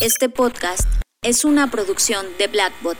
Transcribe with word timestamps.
Este 0.00 0.28
podcast 0.28 0.88
es 1.22 1.44
una 1.44 1.70
producción 1.70 2.26
de 2.38 2.48
Blackbot. 2.48 2.98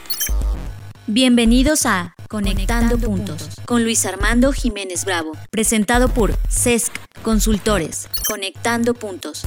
Bienvenidos 1.06 1.86
a 1.86 2.14
Conectando, 2.28 2.98
Puntos 2.98 3.50
con 3.67 3.82
Luis 3.82 4.06
Armando 4.06 4.52
Jiménez 4.52 5.04
Bravo, 5.04 5.33
presentado 5.50 6.08
por 6.08 6.34
CESC 6.49 6.92
Consultores. 7.22 8.09
Conectando 8.29 8.95
Puntos. 8.95 9.46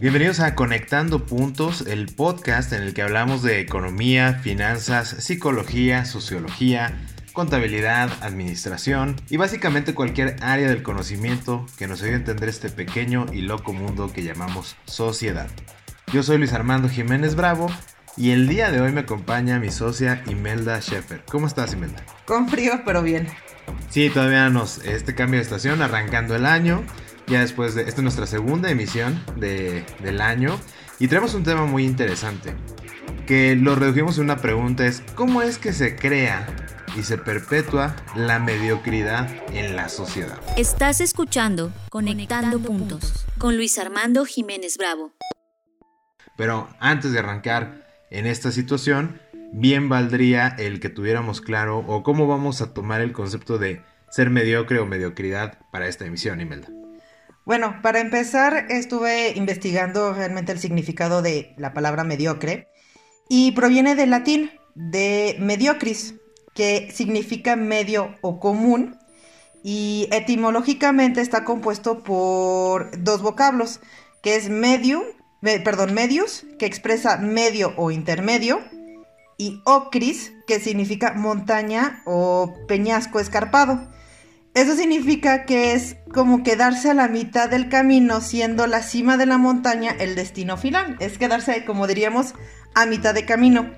Bienvenidos 0.00 0.40
a 0.40 0.54
Conectando 0.54 1.26
Puntos, 1.26 1.82
el 1.82 2.06
podcast 2.14 2.72
en 2.72 2.82
el 2.82 2.94
que 2.94 3.02
hablamos 3.02 3.42
de 3.42 3.60
economía, 3.60 4.34
finanzas, 4.34 5.08
psicología, 5.18 6.04
sociología, 6.04 6.96
contabilidad, 7.32 8.10
administración 8.22 9.16
y 9.28 9.36
básicamente 9.36 9.94
cualquier 9.94 10.36
área 10.42 10.68
del 10.68 10.84
conocimiento 10.84 11.66
que 11.76 11.88
nos 11.88 12.00
ayude 12.02 12.14
a 12.14 12.18
entender 12.18 12.48
este 12.48 12.70
pequeño 12.70 13.26
y 13.32 13.42
loco 13.42 13.72
mundo 13.72 14.12
que 14.12 14.22
llamamos 14.22 14.76
sociedad. 14.86 15.48
Yo 16.12 16.22
soy 16.22 16.38
Luis 16.38 16.54
Armando 16.54 16.88
Jiménez 16.88 17.34
Bravo 17.34 17.70
y 18.16 18.30
el 18.30 18.48
día 18.48 18.70
de 18.70 18.80
hoy 18.80 18.92
me 18.92 19.00
acompaña 19.00 19.58
mi 19.58 19.70
socia 19.70 20.22
Imelda 20.26 20.80
Sheffer. 20.80 21.22
¿Cómo 21.30 21.46
estás, 21.46 21.74
Imelda? 21.74 22.02
Con 22.24 22.48
frío, 22.48 22.80
pero 22.86 23.02
bien. 23.02 23.28
Sí, 23.90 24.08
todavía 24.08 24.48
nos. 24.48 24.78
Este 24.78 25.14
cambio 25.14 25.38
de 25.38 25.44
estación, 25.44 25.82
arrancando 25.82 26.34
el 26.34 26.46
año. 26.46 26.82
Ya 27.26 27.40
después 27.40 27.74
de. 27.74 27.82
Esta 27.82 27.96
es 27.96 28.02
nuestra 28.02 28.26
segunda 28.26 28.70
emisión 28.70 29.22
de, 29.36 29.84
del 30.02 30.22
año. 30.22 30.58
Y 30.98 31.08
tenemos 31.08 31.34
un 31.34 31.44
tema 31.44 31.66
muy 31.66 31.84
interesante. 31.84 32.54
Que 33.26 33.54
lo 33.54 33.74
redujimos 33.74 34.16
en 34.16 34.24
una 34.24 34.38
pregunta: 34.38 34.86
es 34.86 35.02
¿cómo 35.14 35.42
es 35.42 35.58
que 35.58 35.74
se 35.74 35.94
crea 35.94 36.46
y 36.96 37.02
se 37.02 37.18
perpetúa 37.18 37.94
la 38.16 38.38
mediocridad 38.38 39.28
en 39.52 39.76
la 39.76 39.90
sociedad? 39.90 40.40
Estás 40.56 41.02
escuchando 41.02 41.70
Conectando, 41.90 42.58
Puntos 42.60 43.26
con 43.36 43.56
Luis 43.56 43.78
Armando 43.78 44.24
Jiménez 44.24 44.78
Bravo. 44.78 45.12
Pero 46.38 46.68
antes 46.78 47.10
de 47.12 47.18
arrancar 47.18 47.84
en 48.10 48.26
esta 48.28 48.52
situación, 48.52 49.20
bien 49.52 49.88
valdría 49.88 50.46
el 50.56 50.78
que 50.78 50.88
tuviéramos 50.88 51.40
claro 51.40 51.80
o 51.80 52.04
cómo 52.04 52.28
vamos 52.28 52.62
a 52.62 52.72
tomar 52.72 53.00
el 53.00 53.12
concepto 53.12 53.58
de 53.58 53.82
ser 54.08 54.30
mediocre 54.30 54.78
o 54.78 54.86
mediocridad 54.86 55.58
para 55.72 55.88
esta 55.88 56.06
emisión, 56.06 56.40
Imelda. 56.40 56.68
Bueno, 57.44 57.80
para 57.82 57.98
empezar, 57.98 58.66
estuve 58.70 59.32
investigando 59.34 60.12
realmente 60.14 60.52
el 60.52 60.60
significado 60.60 61.22
de 61.22 61.54
la 61.56 61.74
palabra 61.74 62.04
mediocre 62.04 62.68
y 63.28 63.50
proviene 63.52 63.96
del 63.96 64.10
latín 64.10 64.52
de 64.76 65.34
mediocris, 65.40 66.14
que 66.54 66.92
significa 66.92 67.56
medio 67.56 68.14
o 68.20 68.38
común 68.38 68.96
y 69.64 70.08
etimológicamente 70.12 71.20
está 71.20 71.44
compuesto 71.44 72.04
por 72.04 72.96
dos 73.02 73.22
vocablos, 73.22 73.80
que 74.22 74.36
es 74.36 74.48
medium 74.48 75.02
perdón, 75.40 75.94
medios, 75.94 76.44
que 76.58 76.66
expresa 76.66 77.16
medio 77.18 77.74
o 77.76 77.90
intermedio, 77.90 78.60
y 79.36 79.62
ocris, 79.64 80.32
que 80.46 80.58
significa 80.58 81.12
montaña 81.12 82.02
o 82.04 82.54
peñasco 82.66 83.20
escarpado. 83.20 83.88
Eso 84.54 84.74
significa 84.74 85.44
que 85.44 85.74
es 85.74 85.96
como 86.12 86.42
quedarse 86.42 86.90
a 86.90 86.94
la 86.94 87.06
mitad 87.06 87.48
del 87.48 87.68
camino, 87.68 88.20
siendo 88.20 88.66
la 88.66 88.82
cima 88.82 89.16
de 89.16 89.26
la 89.26 89.38
montaña 89.38 89.94
el 90.00 90.16
destino 90.16 90.56
final. 90.56 90.96
Es 90.98 91.18
quedarse, 91.18 91.64
como 91.64 91.86
diríamos, 91.86 92.34
a 92.74 92.86
mitad 92.86 93.14
de 93.14 93.24
camino. 93.24 93.70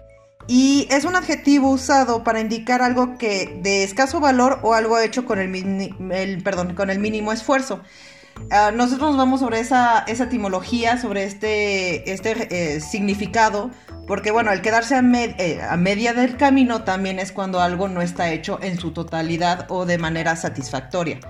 Y 0.47 0.89
es 0.91 1.05
un 1.05 1.17
adjetivo 1.17 1.71
usado 1.71 2.25
para 2.25 2.41
indicar 2.41 2.81
algo 2.81 3.19
que 3.19 3.61
de 3.63 3.85
escaso 3.85 4.21
valor 4.21 4.61
o 4.63 4.73
algo 4.73 4.99
hecho 4.99 5.27
con 5.27 5.39
el, 5.39 6.43
perdón, 6.43 6.75
con 6.75 6.89
el 6.89 6.99
mínimo 6.99 7.33
esfuerzo. 7.33 7.83
Ah, 8.51 8.71
nosotros 8.73 9.11
nos 9.11 9.17
vamos 9.17 9.41
sobre 9.41 9.61
esa, 9.61 10.05
etimología, 10.07 10.99
sobre 10.99 11.25
este, 11.25 12.13
este 12.13 12.75
eh, 12.77 12.81
significado, 12.81 13.71
porque 14.07 14.31
bueno, 14.31 14.53
el 14.53 14.61
quedarse 14.61 14.95
a, 14.95 15.01
eh, 15.01 15.61
a, 15.63 15.77
media 15.77 16.15
del 16.15 16.37
camino 16.37 16.83
también 16.83 17.19
es 17.19 17.33
cuando 17.33 17.61
algo 17.61 17.89
no 17.89 18.03
está 18.03 18.31
hecho 18.31 18.59
en 18.63 18.79
su 18.79 18.93
totalidad 18.93 19.67
o 19.69 19.87
de 19.87 19.99
manera 19.99 20.35
satisfactoria. 20.37 21.21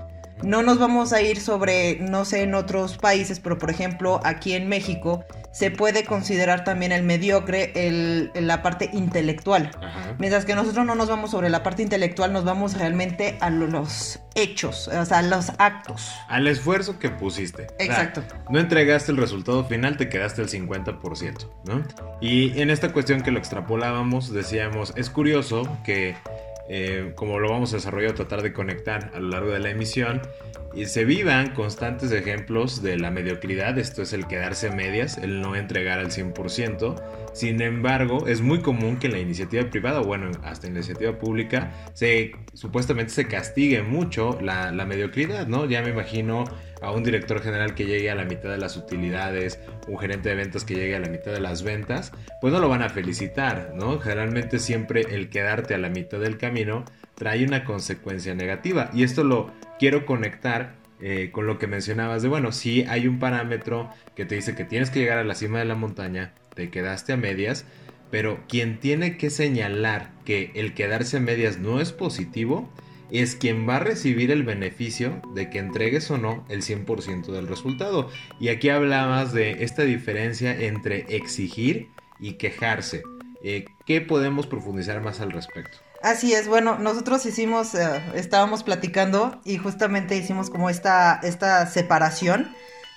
No 0.43 0.63
nos 0.63 0.79
vamos 0.79 1.13
a 1.13 1.21
ir 1.21 1.39
sobre, 1.39 1.97
no 1.99 2.25
sé, 2.25 2.43
en 2.43 2.55
otros 2.55 2.97
países, 2.97 3.39
pero 3.39 3.57
por 3.57 3.69
ejemplo 3.69 4.19
aquí 4.23 4.53
en 4.53 4.67
México 4.67 5.23
se 5.51 5.69
puede 5.69 6.05
considerar 6.05 6.63
también 6.63 6.91
el 6.91 7.03
mediocre 7.03 7.71
el, 7.75 8.31
la 8.33 8.61
parte 8.61 8.89
intelectual. 8.93 9.71
Mientras 10.17 10.45
que 10.45 10.55
nosotros 10.55 10.85
no 10.85 10.95
nos 10.95 11.09
vamos 11.09 11.31
sobre 11.31 11.49
la 11.49 11.61
parte 11.61 11.83
intelectual, 11.83 12.31
nos 12.31 12.45
vamos 12.45 12.77
realmente 12.77 13.37
a 13.41 13.49
los 13.49 14.19
hechos, 14.33 14.87
o 14.87 15.05
sea, 15.05 15.19
a 15.19 15.21
los 15.21 15.51
actos. 15.57 16.09
Al 16.29 16.47
esfuerzo 16.47 16.99
que 16.99 17.09
pusiste. 17.09 17.67
Exacto. 17.79 18.23
no 18.49 18.59
entregaste 18.59 19.11
el 19.11 19.17
resultado 19.17 19.65
final, 19.65 19.97
te 19.97 20.07
quedaste 20.07 20.41
el 20.41 20.49
50%, 20.49 21.49
¿no? 21.65 21.83
Y 22.21 22.59
en 22.61 22.69
esta 22.69 22.93
cuestión 22.93 23.21
que 23.21 23.31
lo 23.31 23.39
extrapolábamos, 23.39 24.31
decíamos, 24.31 24.93
es 24.95 25.09
curioso 25.09 25.67
que 25.83 26.15
eh, 26.73 27.11
como 27.15 27.37
lo 27.37 27.49
vamos 27.49 27.73
a 27.73 27.75
desarrollar, 27.75 28.13
tratar 28.13 28.41
de 28.41 28.53
conectar 28.53 29.11
a 29.13 29.19
lo 29.19 29.27
largo 29.27 29.51
de 29.51 29.59
la 29.59 29.71
emisión, 29.71 30.21
y 30.73 30.85
se 30.85 31.03
vivan 31.03 31.53
constantes 31.53 32.13
ejemplos 32.13 32.81
de 32.81 32.97
la 32.97 33.11
mediocridad, 33.11 33.77
esto 33.77 34.03
es 34.03 34.13
el 34.13 34.25
quedarse 34.25 34.71
medias, 34.71 35.17
el 35.17 35.41
no 35.41 35.57
entregar 35.57 35.99
al 35.99 36.11
100%. 36.11 36.95
Sin 37.33 37.61
embargo, 37.61 38.27
es 38.27 38.41
muy 38.41 38.59
común 38.59 38.97
que 38.97 39.07
en 39.07 39.13
la 39.13 39.19
iniciativa 39.19 39.63
privada, 39.69 40.01
o 40.01 40.03
bueno, 40.03 40.31
hasta 40.43 40.67
en 40.67 40.73
la 40.73 40.79
iniciativa 40.79 41.17
pública, 41.17 41.71
se 41.93 42.31
supuestamente 42.53 43.11
se 43.11 43.27
castigue 43.27 43.81
mucho 43.83 44.37
la, 44.41 44.71
mediocridad, 44.85 45.47
¿no? 45.47 45.65
Ya 45.65 45.81
me 45.81 45.89
imagino 45.91 46.43
a 46.81 46.91
un 46.91 47.03
director 47.03 47.41
general 47.41 47.73
que 47.73 47.85
llegue 47.85 48.11
a 48.11 48.15
la 48.15 48.25
mitad 48.25 48.49
de 48.49 48.57
las 48.57 48.75
utilidades, 48.75 49.59
un 49.87 49.97
gerente 49.97 50.29
de 50.29 50.35
ventas 50.35 50.65
que 50.65 50.75
llegue 50.75 50.95
a 50.95 50.99
la 50.99 51.07
mitad 51.07 51.31
de 51.31 51.39
las 51.39 51.63
ventas, 51.63 52.11
pues 52.41 52.51
no 52.51 52.59
lo 52.59 52.67
van 52.67 52.81
a 52.81 52.89
felicitar, 52.89 53.73
¿no? 53.75 53.99
Generalmente 53.99 54.59
siempre 54.59 55.01
el 55.09 55.29
quedarte 55.29 55.73
a 55.73 55.77
la 55.77 55.89
mitad 55.89 56.19
del 56.19 56.37
camino 56.37 56.83
trae 57.15 57.45
una 57.45 57.63
consecuencia 57.63 58.33
negativa. 58.33 58.89
Y 58.93 59.03
esto 59.03 59.23
lo 59.23 59.51
quiero 59.79 60.05
conectar 60.05 60.81
eh, 60.99 61.29
con 61.31 61.47
lo 61.47 61.57
que 61.57 61.67
mencionabas 61.67 62.21
de, 62.21 62.29
bueno, 62.29 62.51
si 62.51 62.83
hay 62.83 63.07
un 63.07 63.17
parámetro 63.17 63.89
que 64.15 64.25
te 64.25 64.35
dice 64.35 64.55
que 64.55 64.65
tienes 64.65 64.91
que 64.91 64.99
llegar 64.99 65.17
a 65.17 65.23
la 65.23 65.33
cima 65.33 65.59
de 65.59 65.65
la 65.65 65.75
montaña, 65.75 66.33
te 66.55 66.69
quedaste 66.69 67.13
a 67.13 67.17
medias, 67.17 67.65
pero 68.09 68.43
quien 68.47 68.79
tiene 68.79 69.17
que 69.17 69.29
señalar 69.29 70.11
que 70.25 70.51
el 70.55 70.73
quedarse 70.73 71.17
a 71.17 71.21
medias 71.21 71.57
no 71.57 71.79
es 71.79 71.93
positivo, 71.93 72.69
es 73.11 73.35
quien 73.35 73.67
va 73.67 73.77
a 73.77 73.79
recibir 73.79 74.31
el 74.31 74.43
beneficio 74.43 75.21
de 75.35 75.49
que 75.49 75.59
entregues 75.59 76.09
o 76.11 76.17
no 76.17 76.45
el 76.49 76.61
100% 76.61 77.27
del 77.27 77.47
resultado. 77.47 78.09
Y 78.39 78.49
aquí 78.49 78.69
hablabas 78.69 79.33
de 79.33 79.63
esta 79.63 79.83
diferencia 79.83 80.57
entre 80.57 81.05
exigir 81.09 81.89
y 82.19 82.33
quejarse. 82.33 83.03
Eh, 83.43 83.65
¿Qué 83.85 84.01
podemos 84.01 84.47
profundizar 84.47 85.01
más 85.01 85.19
al 85.19 85.31
respecto? 85.31 85.77
Así 86.01 86.33
es, 86.33 86.47
bueno, 86.47 86.79
nosotros 86.79 87.25
hicimos, 87.25 87.75
eh, 87.75 88.01
estábamos 88.15 88.63
platicando 88.63 89.39
y 89.45 89.57
justamente 89.57 90.17
hicimos 90.17 90.49
como 90.49 90.69
esta, 90.69 91.19
esta 91.21 91.67
separación 91.67 92.49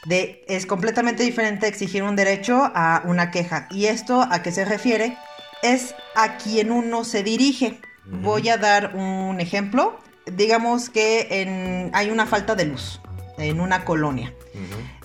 de 0.07 0.45
es 0.49 0.67
completamente 0.67 1.23
diferente 1.23 1.67
exigir 1.67 2.03
un 2.03 2.17
derecho 2.17 2.71
a 2.75 3.03
una 3.05 3.31
queja. 3.31 3.69
Y 3.71 3.87
esto 3.87 4.27
a 4.31 4.43
qué 4.43 4.53
se 4.53 4.65
refiere 4.65 5.17
es 5.63 5.95
a 6.15 6.37
quien 6.37 6.71
uno 6.71 7.05
se 7.05 7.23
dirige. 7.23 7.81
Voy 8.05 8.49
a 8.49 8.59
dar 8.59 8.95
un 8.95 9.41
ejemplo. 9.41 9.99
Digamos 10.27 10.91
que 10.91 11.91
hay 11.93 12.11
una 12.11 12.27
falta 12.27 12.55
de 12.55 12.67
luz 12.67 13.01
en 13.39 13.61
una 13.61 13.85
colonia. 13.85 14.33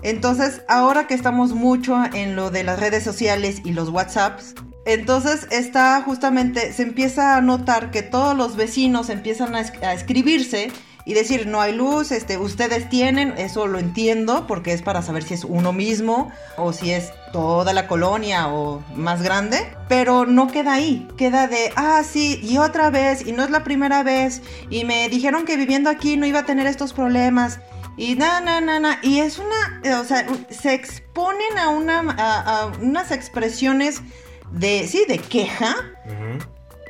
Entonces, 0.02 0.62
ahora 0.68 1.08
que 1.08 1.14
estamos 1.14 1.54
mucho 1.54 1.98
en 2.14 2.36
lo 2.36 2.52
de 2.52 2.64
las 2.64 2.80
redes 2.80 3.04
sociales 3.04 3.62
y 3.66 3.74
los 3.74 3.90
WhatsApps, 3.90 4.56
entonces 4.86 5.48
está 5.52 6.02
justamente, 6.02 6.74
se 6.74 6.84
empieza 6.84 7.36
a 7.36 7.42
notar 7.42 7.92
que 7.92 8.02
todos 8.02 8.36
los 8.36 8.56
vecinos 8.56 9.10
empiezan 9.10 9.56
a, 9.56 9.62
escribirse 9.94 10.72
y 11.10 11.16
decir, 11.16 11.48
no 11.48 11.60
hay 11.60 11.74
luz, 11.74 12.12
este, 12.12 12.38
ustedes 12.38 12.88
tienen, 12.88 13.34
eso 13.36 13.66
lo 13.66 13.80
entiendo, 13.80 14.46
porque 14.46 14.74
es 14.74 14.84
para 14.84 15.02
saber 15.02 15.24
si 15.24 15.34
es 15.34 15.44
uno 15.44 15.74
mismo 15.74 16.32
o 16.56 16.72
si 16.72 16.92
es 16.92 17.12
toda 17.34 17.74
la 17.74 17.88
colonia 17.88 18.48
o 18.50 18.84
más 18.96 19.24
grande, 19.24 19.58
pero 19.88 20.28
no 20.28 20.52
queda 20.52 20.74
ahí, 20.74 21.08
queda 21.18 21.48
de, 21.48 21.72
ah, 21.76 22.04
sí, 22.08 22.40
y 22.44 22.60
otra 22.60 22.92
vez, 22.92 23.26
y 23.26 23.32
no 23.32 23.44
es 23.44 23.50
la 23.50 23.64
primera 23.64 24.04
vez, 24.04 24.44
y 24.70 24.86
me 24.86 25.10
dijeron 25.10 25.46
que 25.46 25.58
viviendo 25.58 25.90
aquí 25.90 26.16
no 26.16 26.28
iba 26.28 26.42
a 26.42 26.46
tener 26.46 26.68
estos 26.68 26.94
problemas. 26.94 27.60
Y 27.98 28.14
na, 28.14 28.40
na, 28.40 28.62
na, 28.62 28.80
na. 28.80 29.00
Y 29.02 29.20
es 29.20 29.40
una, 29.40 30.00
o 30.00 30.04
sea, 30.06 30.28
se 30.52 30.76
exponen 30.76 31.58
a, 31.58 31.70
una, 31.70 32.02
a 32.18 32.68
unas 32.80 33.12
expresiones 33.12 34.04
de, 34.52 34.88
sí, 34.88 35.06
de 35.08 35.18
queja, 35.18 35.76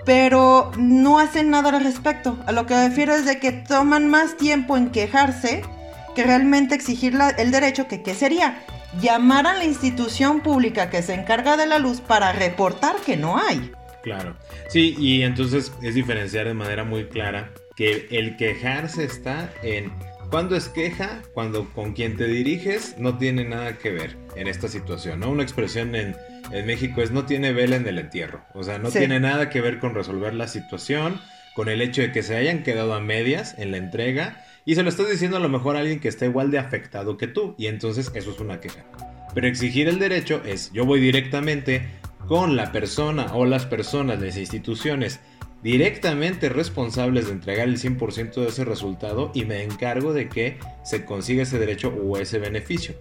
pero 0.09 0.71
no 0.75 1.19
hacen 1.19 1.51
nada 1.51 1.69
al 1.69 1.83
respecto. 1.83 2.39
A 2.47 2.51
lo 2.51 2.65
que 2.65 2.73
me 2.73 2.88
refiero 2.88 3.13
es 3.13 3.25
de 3.25 3.38
que 3.38 3.51
toman 3.51 4.09
más 4.09 4.38
tiempo 4.38 4.75
en 4.75 4.89
quejarse 4.89 5.61
que 6.15 6.23
realmente 6.23 6.73
exigir 6.73 7.15
el 7.38 7.51
derecho, 7.51 7.88
que 7.88 8.01
¿qué 8.01 8.15
sería? 8.15 8.63
Llamar 9.00 9.45
a 9.45 9.53
la 9.53 9.65
institución 9.65 10.41
pública 10.41 10.89
que 10.89 11.03
se 11.03 11.13
encarga 11.13 11.57
de 11.57 11.67
la 11.67 11.77
luz 11.77 12.01
para 12.01 12.31
reportar 12.31 12.95
que 13.06 13.17
no 13.17 13.38
hay. 13.38 13.71
Claro. 14.01 14.35
Sí, 14.69 14.95
y 14.97 15.21
entonces 15.21 15.71
es 15.83 15.94
diferenciar 15.94 16.47
de 16.47 16.56
manera 16.56 16.83
muy 16.83 17.06
clara 17.06 17.51
que 17.75 18.07
el 18.09 18.35
quejarse 18.35 19.03
está 19.03 19.53
en 19.61 19.94
cuando 20.30 20.56
es 20.56 20.70
queja, 20.70 21.22
cuando 21.34 21.70
con 21.74 21.94
quien 21.94 22.18
te 22.18 22.26
diriges 22.26 22.96
no 22.98 23.18
tiene 23.18 23.46
nada 23.46 23.78
que 23.78 23.92
ver 23.92 24.18
en 24.36 24.48
esta 24.48 24.68
situación, 24.68 25.20
¿no? 25.20 25.30
Una 25.30 25.44
expresión 25.44 25.96
en 25.96 26.16
en 26.52 26.66
México 26.66 27.02
es 27.02 27.12
no 27.12 27.26
tiene 27.26 27.54
vela 27.54 27.76
en 27.76 27.88
el 27.88 28.00
entierro. 28.00 28.42
O 28.54 28.64
sea, 28.64 28.80
no 28.80 28.90
tiene 28.90 29.20
nada 29.20 29.50
que 29.50 29.62
ver 29.62 29.80
con 29.80 29.94
resolver 29.94 30.34
la 30.34 30.48
situación, 30.48 31.20
con 31.56 31.70
el 31.70 31.81
hecho 31.81 32.02
de 32.02 32.12
que 32.12 32.24
se 32.24 32.36
hayan 32.36 32.64
quedado 32.64 32.94
a 32.94 33.00
medias 33.00 33.56
en 33.58 33.72
la 33.72 33.78
entrega. 33.78 34.44
Y 34.66 34.76
se 34.76 34.84
lo 34.84 34.90
estás 34.90 35.10
diciendo 35.10 35.38
a 35.38 35.42
lo 35.42 35.50
mejor 35.50 35.76
a 35.76 35.80
alguien 35.80 36.00
que 36.00 36.08
está 36.08 36.26
igual 36.26 36.52
de 36.52 36.60
afectado 36.60 37.18
que 37.18 37.28
tú. 37.28 37.56
Y 37.58 37.68
entonces 37.68 38.12
eso 38.14 38.31
es 38.31 38.40
una 38.40 38.60
queja. 38.60 38.86
Pero 39.34 39.48
exigir 39.48 39.88
el 39.88 40.00
derecho 40.00 40.42
es 40.46 40.72
yo 40.72 40.86
voy 40.86 41.00
directamente 41.00 41.88
con 42.28 42.56
la 42.56 42.72
persona 42.72 43.34
o 43.34 43.46
las 43.46 43.66
personas, 43.66 44.20
las 44.20 44.38
instituciones 44.38 45.20
directamente 45.63 46.50
responsables 46.50 47.27
de 47.27 47.33
entregar 47.33 47.67
el 47.67 47.77
100% 47.77 48.33
de 48.35 48.47
ese 48.47 48.65
resultado 48.65 49.31
y 49.33 49.45
me 49.45 49.63
encargo 49.63 50.13
de 50.13 50.29
que 50.29 50.57
se 50.83 51.06
consiga 51.06 51.44
ese 51.44 51.59
derecho 51.59 51.89
o 51.89 52.17
ese 52.17 52.39
beneficio. 52.39 52.95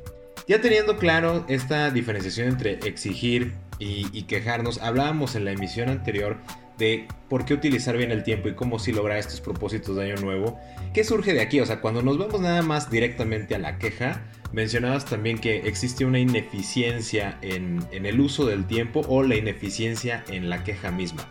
Ya 0.49 0.61
teniendo 0.61 0.97
claro 0.97 1.45
esta 1.49 1.91
diferenciación 1.91 2.49
entre 2.49 2.75
exigir 2.87 3.53
y, 3.79 4.23
quejarnos, 4.23 4.79
hablábamos 4.79 5.37
en 5.37 5.45
la 5.45 5.53
emisión 5.53 5.89
anterior 5.89 6.39
de 6.79 7.07
por 7.29 7.45
qué 7.45 7.55
utilizar 7.55 7.97
bien 7.97 8.11
el 8.11 8.25
tiempo 8.25 8.49
y 8.49 8.55
cómo 8.55 8.79
si 8.79 8.93
lograr 8.93 9.19
estos 9.19 9.41
propósitos 9.41 9.95
de 9.97 10.11
año 10.11 10.21
nuevo. 10.21 10.59
¿Qué 10.95 11.05
surge 11.05 11.35
de 11.35 11.43
aquí? 11.43 11.61
O 11.61 11.67
sea, 11.67 11.81
cuando 11.81 12.03
nos 12.03 12.19
vamos 12.19 12.41
nada 12.41 12.63
más 12.63 12.91
directamente 12.91 13.55
a 13.55 13.59
la 13.59 13.79
queja, 13.79 14.23
mencionabas 14.53 15.05
también 15.05 15.39
que 15.39 15.59
existe 15.69 16.05
una 16.05 16.19
ineficiencia 16.19 17.39
en 17.43 17.85
el 17.93 18.21
uso 18.21 18.47
del 18.47 18.67
tiempo 18.67 19.03
o 19.07 19.23
la 19.23 19.37
ineficiencia 19.37 20.25
en 20.29 20.49
la 20.51 20.65
queja 20.65 20.91
misma. 20.91 21.29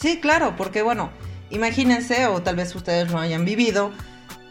Sí, 0.00 0.18
claro, 0.18 0.56
porque 0.56 0.80
bueno, 0.80 1.10
imagínense, 1.50 2.26
o 2.26 2.40
tal 2.40 2.56
vez 2.56 2.74
ustedes 2.74 3.10
lo 3.10 3.18
hayan 3.18 3.44
vivido, 3.44 3.92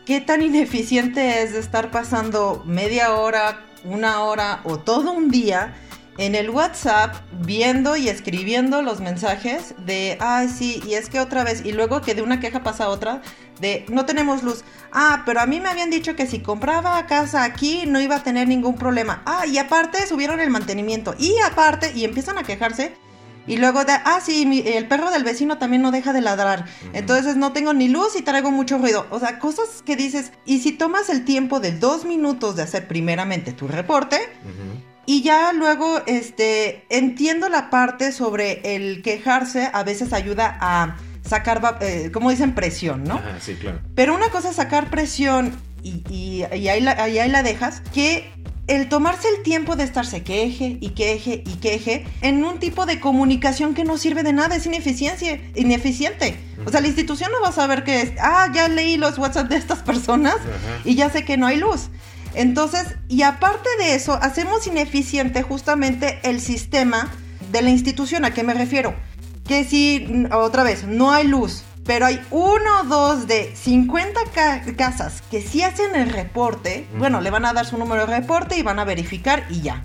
qué 0.06 0.22
tan 0.22 0.44
ineficiente 0.44 1.42
es 1.42 1.54
estar 1.54 1.90
pasando 1.90 2.62
media 2.68 3.16
hora, 3.16 3.66
una 3.84 4.22
hora 4.22 4.62
o 4.64 4.78
todo 4.78 5.12
un 5.12 5.32
día 5.32 5.74
en 6.20 6.36
el 6.36 6.52
WhatsApp 6.52 7.16
viendo 7.32 7.96
y 7.96 8.10
escribiendo 8.10 8.84
los 8.84 9.00
mensajes 9.00 9.74
de, 9.80 10.20
ay, 10.20 10.50
sí, 10.50 10.84
y 10.86 10.94
es 10.94 11.10
que 11.10 11.20
otra 11.20 11.44
vez, 11.44 11.66
y 11.66 11.72
luego 11.72 12.02
que 12.02 12.14
de 12.14 12.22
una 12.22 12.40
queja 12.40 12.62
pasa 12.62 12.84
a 12.84 12.90
otra, 12.90 13.24
de, 13.60 13.88
no 13.90 14.06
tenemos 14.06 14.44
luz. 14.44 14.64
Ah, 14.92 15.24
pero 15.26 15.40
a 15.40 15.48
mí 15.48 15.60
me 15.60 15.70
habían 15.70 15.90
dicho 15.90 16.16
que 16.16 16.28
si 16.28 16.42
compraba 16.42 17.08
casa 17.08 17.44
aquí 17.44 17.86
no 17.88 18.00
iba 18.00 18.18
a 18.18 18.24
tener 18.24 18.48
ningún 18.48 18.76
problema. 18.76 19.24
Ah, 19.26 19.48
y 19.48 19.58
aparte 19.58 20.06
subieron 20.06 20.40
el 20.42 20.52
mantenimiento. 20.52 21.16
Y 21.18 21.34
aparte, 21.40 21.92
y 21.96 22.04
empiezan 22.04 22.38
a 22.38 22.44
quejarse 22.44 22.94
y 23.48 23.58
luego 23.58 23.84
de, 23.86 23.94
ah, 23.94 24.20
sí, 24.24 24.64
el 24.66 24.88
perro 24.88 25.12
del 25.12 25.24
vecino 25.24 25.58
también 25.58 25.82
no 25.82 25.92
deja 25.92 26.14
de 26.14 26.22
ladrar. 26.22 26.66
Entonces 26.94 27.36
no 27.36 27.52
tengo 27.52 27.74
ni 27.74 27.88
luz 27.88 28.16
y 28.16 28.22
traigo 28.22 28.52
mucho 28.52 28.78
ruido. 28.78 29.08
O 29.10 29.20
sea, 29.20 29.40
cosas 29.40 29.82
que 29.86 29.96
dices, 29.96 30.32
y 30.46 30.60
si 30.60 30.72
tomas 30.72 31.10
el 31.10 31.26
tiempo 31.26 31.60
de 31.60 31.72
dos 31.72 32.06
minutos 32.06 32.56
de 32.56 32.64
hacer 32.64 32.88
primeramente 32.88 33.52
tu 33.52 33.68
reporte, 33.68 34.20
y 35.06 35.24
ya 35.24 35.54
luego, 35.54 36.02
este, 36.06 36.86
entiendo 36.90 37.50
la 37.50 37.72
parte 37.72 38.12
sobre 38.12 38.76
el 38.76 39.02
quejarse, 39.02 39.70
a 39.74 39.84
veces 39.84 40.14
ayuda 40.14 40.58
a 40.62 40.98
sacar, 41.28 41.80
eh, 41.82 42.12
como 42.14 42.30
dicen, 42.30 42.54
presión, 42.54 43.04
¿no? 43.04 43.16
Ajá, 43.16 43.40
sí, 43.40 43.56
claro. 43.56 43.80
Pero 43.96 44.14
una 44.14 44.30
cosa 44.30 44.52
es 44.52 44.58
sacar 44.58 44.92
presión 44.92 45.60
y, 45.82 46.04
y, 46.10 46.44
ahí 46.44 46.82
la, 46.82 46.92
ahí 46.92 47.30
la 47.30 47.42
dejas, 47.42 47.82
que 47.94 48.32
el 48.70 48.88
tomarse 48.88 49.28
el 49.36 49.42
tiempo 49.42 49.76
de 49.76 49.84
estarse 49.84 50.22
queje 50.22 50.78
y 50.80 50.90
queje 50.90 51.44
y 51.44 51.56
queje 51.56 52.06
en 52.22 52.46
un 52.46 52.60
tipo 52.60 52.86
de 52.86 53.00
comunicación 53.00 53.74
que 53.74 53.84
no 53.84 53.98
sirve 53.98 54.22
de 54.22 54.32
nada, 54.32 54.56
es 54.56 54.68
ineficiencia, 54.68 55.42
ineficiente. 55.56 56.38
O 56.66 56.70
sea, 56.70 56.80
la 56.80 56.88
institución 56.88 57.32
no 57.32 57.42
va 57.42 57.50
a 57.50 57.52
saber 57.52 57.84
que 57.84 58.02
es, 58.02 58.12
ah, 58.22 58.48
ya 58.54 58.68
leí 58.68 58.96
los 58.98 59.18
WhatsApp 59.18 59.50
de 59.50 59.58
estas 59.58 59.80
personas 59.80 60.36
y 60.86 60.94
ya 60.94 61.10
sé 61.10 61.26
que 61.26 61.36
no 61.36 61.48
hay 61.48 61.58
luz. 61.58 61.90
Entonces, 62.36 62.96
y 63.08 63.24
aparte 63.24 63.70
de 63.80 63.96
eso, 63.96 64.14
hacemos 64.22 64.68
ineficiente 64.68 65.42
justamente 65.42 66.20
el 66.22 66.40
sistema 66.40 67.12
de 67.52 67.64
la 67.64 67.72
institución. 67.72 68.24
¿A 68.24 68.36
qué 68.36 68.44
me 68.44 68.54
refiero? 68.54 68.94
Que 69.48 69.64
si, 69.64 70.28
otra 70.32 70.62
vez, 70.62 70.84
no 70.84 71.12
hay 71.12 71.28
luz, 71.28 71.64
pero 71.90 72.06
hay 72.06 72.22
uno 72.30 72.82
o 72.82 72.84
dos 72.84 73.26
de 73.26 73.52
50 73.56 74.20
casas 74.78 75.24
que 75.32 75.42
sí 75.42 75.64
hacen 75.64 75.96
el 75.96 76.12
reporte. 76.12 76.86
Bueno, 77.00 77.20
le 77.20 77.32
van 77.32 77.46
a 77.46 77.54
dar 77.54 77.66
su 77.66 77.80
número 77.80 78.06
de 78.06 78.20
reporte 78.20 78.60
y 78.60 78.62
van 78.62 78.78
a 78.78 78.84
verificar 78.84 79.48
y 79.50 79.62
ya. 79.62 79.84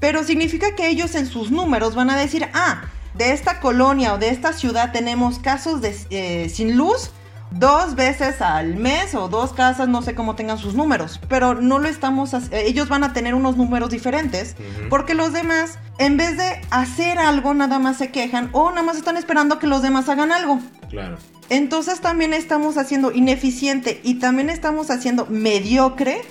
Pero 0.00 0.24
significa 0.24 0.74
que 0.74 0.88
ellos 0.88 1.14
en 1.14 1.26
sus 1.26 1.52
números 1.52 1.94
van 1.94 2.10
a 2.10 2.16
decir, 2.16 2.48
ah, 2.52 2.82
de 3.14 3.30
esta 3.30 3.60
colonia 3.60 4.14
o 4.14 4.18
de 4.18 4.30
esta 4.30 4.52
ciudad 4.52 4.90
tenemos 4.90 5.38
casos 5.38 5.80
de, 5.80 5.96
eh, 6.10 6.48
sin 6.48 6.76
luz 6.76 7.12
dos 7.52 7.94
veces 7.94 8.42
al 8.42 8.74
mes 8.74 9.14
o 9.14 9.28
dos 9.28 9.52
casas, 9.52 9.86
no 9.86 10.02
sé 10.02 10.16
cómo 10.16 10.34
tengan 10.34 10.58
sus 10.58 10.74
números, 10.74 11.20
pero 11.28 11.54
no 11.54 11.78
lo 11.78 11.86
estamos, 11.86 12.34
ellos 12.50 12.88
van 12.88 13.04
a 13.04 13.12
tener 13.12 13.36
unos 13.36 13.56
números 13.56 13.90
diferentes 13.90 14.56
porque 14.90 15.14
los 15.14 15.32
demás, 15.32 15.78
en 15.98 16.16
vez 16.16 16.36
de 16.36 16.60
hacer 16.70 17.20
algo, 17.20 17.54
nada 17.54 17.78
más 17.78 17.98
se 17.98 18.10
quejan 18.10 18.50
o 18.50 18.70
nada 18.70 18.82
más 18.82 18.96
están 18.96 19.16
esperando 19.16 19.60
que 19.60 19.68
los 19.68 19.80
demás 19.80 20.08
hagan 20.08 20.32
algo. 20.32 20.58
Claro. 20.90 21.18
Entonces 21.48 22.00
también 22.00 22.32
estamos 22.32 22.76
haciendo 22.76 23.12
ineficiente 23.12 24.00
y 24.02 24.14
también 24.14 24.50
estamos 24.50 24.90
haciendo 24.90 25.26
mediocre 25.26 26.22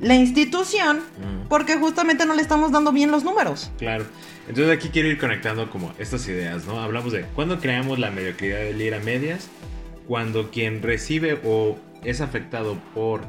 la 0.00 0.14
institución 0.14 1.00
porque 1.48 1.76
justamente 1.76 2.26
no 2.26 2.34
le 2.34 2.42
estamos 2.42 2.72
dando 2.72 2.92
bien 2.92 3.10
los 3.10 3.24
números. 3.24 3.70
Claro. 3.78 4.04
Entonces 4.48 4.76
aquí 4.76 4.88
quiero 4.90 5.08
ir 5.08 5.18
conectando 5.18 5.70
como 5.70 5.92
estas 5.98 6.26
ideas, 6.28 6.66
¿no? 6.66 6.80
Hablamos 6.80 7.12
de 7.12 7.22
cuándo 7.34 7.58
creamos 7.58 7.98
la 7.98 8.10
mediocridad 8.10 8.58
del 8.58 8.80
ir 8.80 8.94
a 8.94 9.00
medias 9.00 9.48
cuando 10.06 10.50
quien 10.50 10.82
recibe 10.82 11.40
o 11.44 11.76
es 12.04 12.20
afectado 12.20 12.76
por 12.94 13.22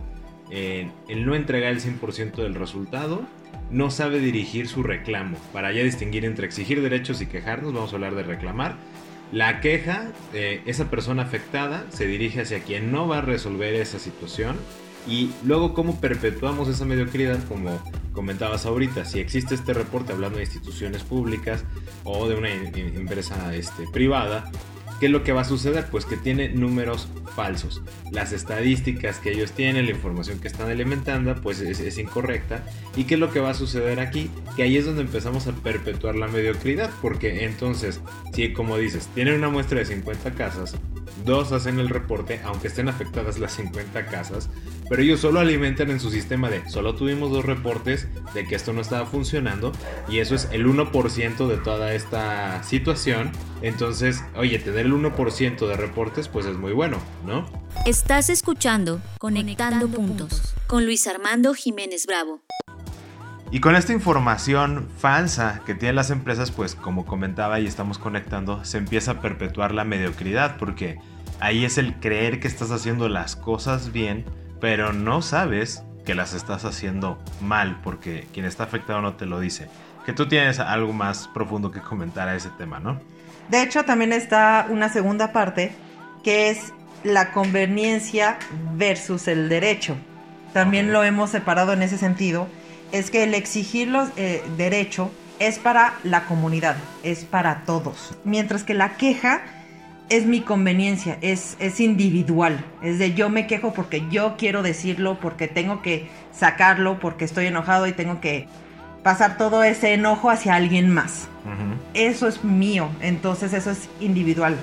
eh, 0.51 0.89
el 1.07 1.25
no 1.25 1.35
entregar 1.35 1.73
el 1.73 1.81
100% 1.81 2.35
del 2.35 2.55
resultado, 2.55 3.23
no 3.69 3.91
sabe 3.91 4.19
dirigir 4.19 4.67
su 4.67 4.83
reclamo. 4.83 5.37
Para 5.51 5.71
ya 5.71 5.83
distinguir 5.83 6.23
entre 6.25 6.45
exigir 6.45 6.81
derechos 6.81 7.21
y 7.21 7.25
quejarnos, 7.25 7.73
vamos 7.73 7.91
a 7.91 7.95
hablar 7.95 8.15
de 8.15 8.23
reclamar. 8.23 8.75
La 9.31 9.59
queja, 9.59 10.11
eh, 10.33 10.61
esa 10.65 10.89
persona 10.89 11.23
afectada 11.23 11.85
se 11.89 12.07
dirige 12.07 12.41
hacia 12.41 12.61
quien 12.61 12.91
no 12.91 13.07
va 13.07 13.17
a 13.17 13.21
resolver 13.21 13.73
esa 13.75 13.99
situación. 13.99 14.57
Y 15.07 15.31
luego, 15.45 15.73
¿cómo 15.73 15.99
perpetuamos 15.99 16.67
esa 16.67 16.85
mediocridad? 16.85 17.41
Como 17.47 17.81
comentabas 18.13 18.65
ahorita, 18.65 19.05
si 19.05 19.19
existe 19.19 19.55
este 19.55 19.73
reporte 19.73 20.11
hablando 20.11 20.37
de 20.37 20.43
instituciones 20.43 21.03
públicas 21.03 21.63
o 22.03 22.27
de 22.27 22.35
una 22.35 22.49
empresa 22.51 23.53
este, 23.55 23.85
privada, 23.91 24.49
¿Qué 24.99 25.05
es 25.05 25.11
lo 25.11 25.23
que 25.23 25.31
va 25.31 25.41
a 25.41 25.45
suceder? 25.45 25.85
Pues 25.91 26.05
que 26.05 26.17
tiene 26.17 26.49
números 26.49 27.07
falsos. 27.35 27.83
Las 28.11 28.31
estadísticas 28.31 29.19
que 29.19 29.31
ellos 29.31 29.51
tienen, 29.51 29.85
la 29.85 29.91
información 29.91 30.39
que 30.39 30.47
están 30.47 30.69
alimentando, 30.69 31.35
pues 31.35 31.59
es, 31.61 31.97
incorrecta. 31.99 32.63
¿Y 32.95 33.03
qué 33.03 33.13
es 33.13 33.19
lo 33.19 33.31
que 33.31 33.39
va 33.39 33.51
a 33.51 33.53
suceder 33.53 33.99
aquí? 33.99 34.31
Que 34.55 34.63
ahí 34.63 34.75
es 34.75 34.85
donde 34.85 35.03
empezamos 35.03 35.45
a 35.45 35.51
perpetuar 35.51 36.15
la 36.15 36.27
mediocridad. 36.27 36.89
Porque 37.01 37.45
entonces, 37.45 38.01
si 38.33 38.53
como 38.53 38.77
dices, 38.77 39.07
tienen 39.13 39.35
una 39.35 39.49
muestra 39.49 39.77
de 39.77 39.85
50 39.85 40.31
casas, 40.31 40.75
dos 41.25 41.51
hacen 41.51 41.79
el 41.79 41.89
reporte, 41.89 42.39
aunque 42.43 42.67
estén 42.67 42.89
afectadas 42.89 43.37
las 43.37 43.53
50 43.53 44.07
casas, 44.07 44.49
pero 44.89 45.01
ellos 45.01 45.19
solo 45.19 45.39
alimentan 45.39 45.91
en 45.91 45.99
su 45.99 46.09
sistema 46.09 46.49
de 46.49 46.67
solo 46.69 46.95
tuvimos 46.95 47.31
dos 47.31 47.45
reportes 47.45 48.07
de 48.33 48.45
que 48.45 48.55
esto 48.55 48.73
no 48.73 48.81
estaba 48.81 49.05
funcionando 49.05 49.71
y 50.09 50.19
eso 50.19 50.35
es 50.35 50.47
el 50.51 50.65
1% 50.65 51.47
de 51.47 51.57
toda 51.57 51.93
esta 51.93 52.63
situación. 52.63 53.31
Entonces, 53.61 54.23
oye, 54.35 54.59
tener 54.59 54.85
el 54.85 54.93
1% 54.93 55.67
de 55.67 55.77
reportes 55.77 56.27
pues 56.27 56.45
es 56.45 56.57
muy 56.57 56.73
bueno, 56.73 56.97
¿no? 57.25 57.45
Estás 57.85 58.29
escuchando 58.29 59.01
Conectando, 59.19 59.87
puntos 59.87 60.53
con 60.67 60.85
Luis 60.85 61.07
Armando 61.07 61.53
Jiménez 61.53 62.05
Bravo. 62.05 62.41
Y 63.49 63.61
con 63.61 63.77
esta 63.77 63.93
información 63.93 64.89
falsa 64.97 65.61
que 65.65 65.73
tienen 65.73 65.95
las 65.95 66.11
empresas, 66.11 66.51
pues 66.51 66.75
como 66.75 67.05
comentaba 67.05 67.61
y 67.61 67.65
estamos 67.65 67.97
conectando, 67.97 68.65
se 68.65 68.77
empieza 68.77 69.11
a 69.11 69.21
perpetuar 69.21 69.73
la 69.73 69.85
mediocridad, 69.85 70.57
porque 70.57 70.99
ahí 71.39 71.63
es 71.63 71.77
el 71.77 71.95
creer 71.95 72.41
que 72.41 72.49
estás 72.49 72.71
haciendo 72.71 73.07
las 73.07 73.37
cosas 73.37 73.93
bien, 73.93 74.25
pero 74.59 74.93
no 74.93 75.21
sabes 75.21 75.83
que 76.05 76.15
las 76.15 76.33
estás 76.33 76.65
haciendo 76.65 77.19
mal, 77.41 77.79
porque 77.83 78.27
quien 78.33 78.45
está 78.45 78.63
afectado 78.63 79.01
no 79.01 79.13
te 79.15 79.25
lo 79.25 79.39
dice. 79.39 79.69
Que 80.05 80.13
tú 80.13 80.27
tienes 80.27 80.59
algo 80.59 80.93
más 80.93 81.27
profundo 81.27 81.71
que 81.71 81.81
comentar 81.81 82.29
a 82.29 82.35
ese 82.35 82.49
tema, 82.57 82.79
¿no? 82.79 82.99
De 83.49 83.61
hecho, 83.61 83.83
también 83.83 84.13
está 84.13 84.67
una 84.69 84.89
segunda 84.89 85.33
parte, 85.33 85.73
que 86.23 86.49
es 86.49 86.73
la 87.03 87.31
conveniencia 87.31 88.39
versus 88.75 89.27
el 89.27 89.49
derecho. 89.49 89.95
También 90.53 90.93
lo 90.93 91.03
hemos 91.03 91.29
separado 91.29 91.73
en 91.73 91.81
ese 91.81 91.97
sentido 91.97 92.47
es 92.91 93.11
que 93.11 93.23
el 93.23 93.33
exigir 93.33 93.87
los 93.87 94.09
eh, 94.17 94.43
derechos 94.57 95.09
es 95.39 95.59
para 95.59 95.93
la 96.03 96.25
comunidad, 96.25 96.75
es 97.03 97.25
para 97.25 97.63
todos. 97.65 98.15
Mientras 98.23 98.63
que 98.63 98.73
la 98.73 98.97
queja 98.97 99.41
es 100.09 100.25
mi 100.25 100.41
conveniencia, 100.41 101.17
es, 101.21 101.57
es 101.59 101.79
individual. 101.79 102.63
Es 102.81 102.97
de 102.99 103.13
yo 103.13 103.29
me 103.29 103.45
quejo 103.47 103.73
porque 103.73 104.03
yo 104.09 104.35
quiero 104.37 104.63
decirlo, 104.63 105.19
porque 105.19 105.47
tengo 105.47 105.81
que 105.81 106.09
sacarlo, 106.33 106.99
porque 106.99 107.25
estoy 107.25 107.47
enojado 107.47 107.87
y 107.87 107.91
tengo 107.93 108.21
que 108.21 108.47
pasar 109.03 109.37
todo 109.37 109.63
ese 109.63 109.93
enojo 109.93 110.29
hacia 110.29 110.55
alguien 110.55 110.89
más. 110.93 111.27
Eso 111.93 112.27
es 112.27 112.43
mío, 112.43 112.89
entonces 113.01 113.53
eso 113.53 113.71
es 113.71 113.87
individual. 114.01 114.57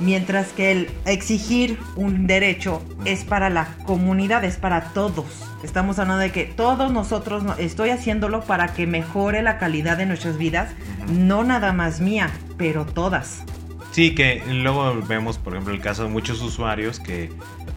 Mientras 0.00 0.48
que 0.52 0.72
el 0.72 0.90
exigir 1.04 1.78
un 1.96 2.26
derecho 2.26 2.82
es 3.04 3.24
para 3.24 3.50
la 3.50 3.68
comunidad, 3.84 4.42
es 4.44 4.56
para 4.56 4.92
todos. 4.94 5.26
Estamos 5.62 5.98
hablando 5.98 6.22
de 6.22 6.30
que 6.32 6.44
todos 6.44 6.90
nosotros 6.92 7.42
no- 7.42 7.54
estoy 7.56 7.90
haciéndolo 7.90 8.42
para 8.42 8.68
que 8.74 8.86
mejore 8.86 9.42
la 9.42 9.58
calidad 9.58 9.98
de 9.98 10.06
nuestras 10.06 10.38
vidas, 10.38 10.70
no 11.12 11.44
nada 11.44 11.72
más 11.74 12.00
mía, 12.00 12.30
pero 12.56 12.86
todas. 12.86 13.42
Sí, 13.90 14.14
que 14.14 14.42
luego 14.46 15.00
vemos, 15.08 15.38
por 15.38 15.54
ejemplo, 15.54 15.74
el 15.74 15.80
caso 15.80 16.04
de 16.04 16.08
muchos 16.08 16.42
usuarios 16.42 17.00
que 17.00 17.30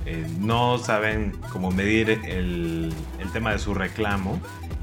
eh, 0.05 0.27
no 0.39 0.77
saben 0.77 1.33
cómo 1.51 1.71
medir 1.71 2.09
el, 2.25 2.93
el 3.19 3.31
tema 3.31 3.51
de 3.51 3.59
su 3.59 3.73
reclamo 3.73 4.39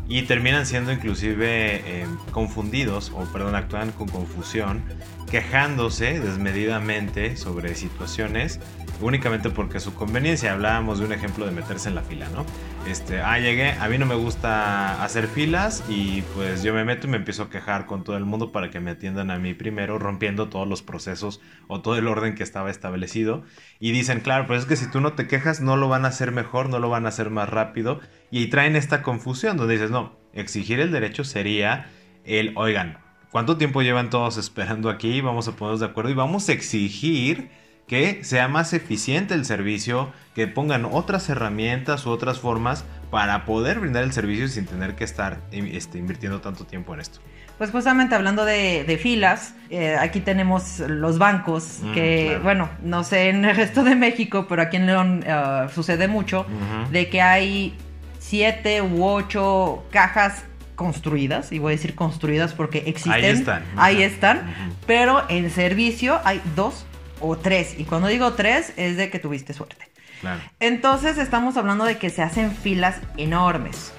y 0.09 0.23
terminan 0.23 0.65
siendo 0.65 0.91
inclusive 0.91 1.83
eh, 1.85 2.07
confundidos, 2.31 3.13
o 3.15 3.25
perdón, 3.27 3.55
actúan 3.55 3.93
con 3.93 4.09
confusión, 4.09 4.83
quejándose 5.31 6.19
desmedidamente 6.19 7.37
sobre 7.37 7.75
situaciones 7.75 8.59
únicamente 9.01 9.51
porque 9.51 9.81
su 9.81 9.95
conveniencia. 9.95 10.53
Hablábamos 10.53 10.99
de 10.99 11.07
un 11.07 11.13
ejemplo 11.13 11.47
de 11.47 11.53
meterse 11.53 11.89
en 11.89 11.95
la 11.95 12.03
fila, 12.03 12.29
¿no? 12.31 12.45
Este, 12.87 13.21
ah, 13.21 13.39
llegué, 13.39 13.73
a 13.73 13.89
mí 13.89 13.99
no 13.99 14.07
me 14.07 14.15
gusta 14.15 15.03
hacer 15.03 15.27
filas 15.27 15.85
y 15.89 16.23
pues 16.35 16.63
yo 16.63 16.73
me 16.73 16.85
meto 16.85 17.07
y 17.07 17.11
me 17.11 17.19
empiezo 17.19 17.45
a 17.45 17.51
quejar 17.51 17.87
con 17.87 18.03
todo 18.03 18.17
el 18.17 18.25
mundo 18.25 18.51
para 18.51 18.71
que 18.71 18.81
me 18.81 18.93
atiendan 18.93 19.31
a 19.31 19.39
mí 19.39 19.53
primero, 19.53 19.99
rompiendo 19.99 20.49
todos 20.49 20.67
los 20.67 20.83
procesos 20.83 21.41
o 21.67 21.81
todo 21.83 21.97
el 21.97 22.07
orden 22.09 22.35
que 22.35 22.43
estaba 22.43 22.71
establecido. 22.71 23.43
Y 23.79 23.93
dicen, 23.93 24.21
claro, 24.21 24.47
pues 24.47 24.61
es 24.61 24.67
que 24.67 24.77
si 24.77 24.91
tú 24.91 25.01
no 25.01 25.13
te 25.13 25.27
quejas, 25.27 25.61
no 25.61 25.77
lo 25.77 25.89
van 25.89 26.05
a 26.05 26.09
hacer 26.09 26.33
mejor, 26.33 26.69
no 26.69 26.79
lo 26.79 26.89
van 26.89 27.05
a 27.05 27.11
hacer 27.11 27.31
más 27.31 27.49
rápido. 27.49 28.01
Y 28.31 28.47
traen 28.47 28.77
esta 28.77 29.03
confusión 29.03 29.57
donde 29.57 29.75
dices, 29.75 29.91
no, 29.91 30.17
exigir 30.33 30.81
el 30.81 30.93
derecho 30.93 31.25
sería 31.25 31.91
el, 32.25 32.53
oigan, 32.57 32.99
¿cuánto 33.31 33.57
tiempo 33.57 33.83
llevan 33.83 34.11
todos 34.11 34.37
esperando 34.37 34.91
aquí? 34.91 35.21
Vamos 35.21 35.49
a 35.49 35.53
ponernos 35.57 35.81
de 35.81 35.87
acuerdo 35.87 36.11
y 36.11 36.15
vamos 36.15 36.49
a 36.49 36.53
exigir 36.53 37.51
que 37.89 38.23
sea 38.23 38.47
más 38.49 38.73
eficiente 38.75 39.35
el 39.35 39.45
servicio, 39.45 40.13
que 40.35 40.47
pongan 40.47 40.85
otras 40.85 41.29
herramientas 41.31 42.07
u 42.07 42.11
otras 42.11 42.39
formas 42.39 42.85
para 43.11 43.45
poder 43.47 43.81
brindar 43.81 44.05
el 44.05 44.13
servicio 44.13 44.47
sin 44.47 44.67
tener 44.67 44.95
que 44.95 45.05
estar 45.05 45.39
este, 45.51 45.99
invirtiendo 45.99 46.41
tanto 46.41 46.65
tiempo 46.65 46.95
en 46.95 47.01
esto. 47.01 47.19
Pues 47.57 47.73
justamente 47.73 48.15
hablando 48.15 48.45
de, 48.45 48.85
de 48.85 48.99
filas, 48.99 49.55
eh, 49.71 49.97
aquí 49.99 50.21
tenemos 50.21 50.79
los 50.81 51.19
bancos, 51.19 51.81
Mm, 51.83 51.93
que 51.93 52.27
claro. 52.29 52.43
bueno, 52.45 52.69
no 52.83 53.03
sé 53.03 53.31
en 53.31 53.45
el 53.45 53.57
resto 53.57 53.83
de 53.83 53.97
México, 53.97 54.47
pero 54.49 54.63
aquí 54.63 54.77
en 54.77 54.87
León 54.87 55.25
eh, 55.27 55.67
sucede 55.75 56.07
mucho, 56.07 56.47
de 56.93 57.09
que 57.09 57.21
hay 57.21 57.75
siete 58.21 58.81
u 58.83 59.03
ocho 59.05 59.85
cajas 59.91 60.45
construidas, 60.77 61.51
y 61.51 61.59
voy 61.59 61.73
a 61.73 61.77
decir 61.77 61.97
construidas 61.97 62.53
porque 62.53 62.85
existen. 62.87 63.13
Ahí 63.13 63.25
están. 63.25 63.63
Ahí 63.77 64.03
están, 64.03 64.55
pero 64.87 65.25
en 65.29 65.51
servicio 65.51 66.21
hay 66.25 66.41
dos 66.55 66.87
o 67.21 67.37
tres. 67.37 67.75
Y 67.79 67.85
cuando 67.85 68.09
digo 68.09 68.33
tres 68.35 68.73
es 68.77 68.97
de 68.97 69.11
que 69.11 69.19
tuviste 69.19 69.53
suerte. 69.53 69.89
Claro. 70.21 70.41
Entonces 70.59 71.17
estamos 71.17 71.57
hablando 71.57 71.85
de 71.85 71.97
que 71.97 72.11
se 72.11 72.23
hacen 72.23 72.51
filas 72.51 72.97
enormes. 73.17 73.93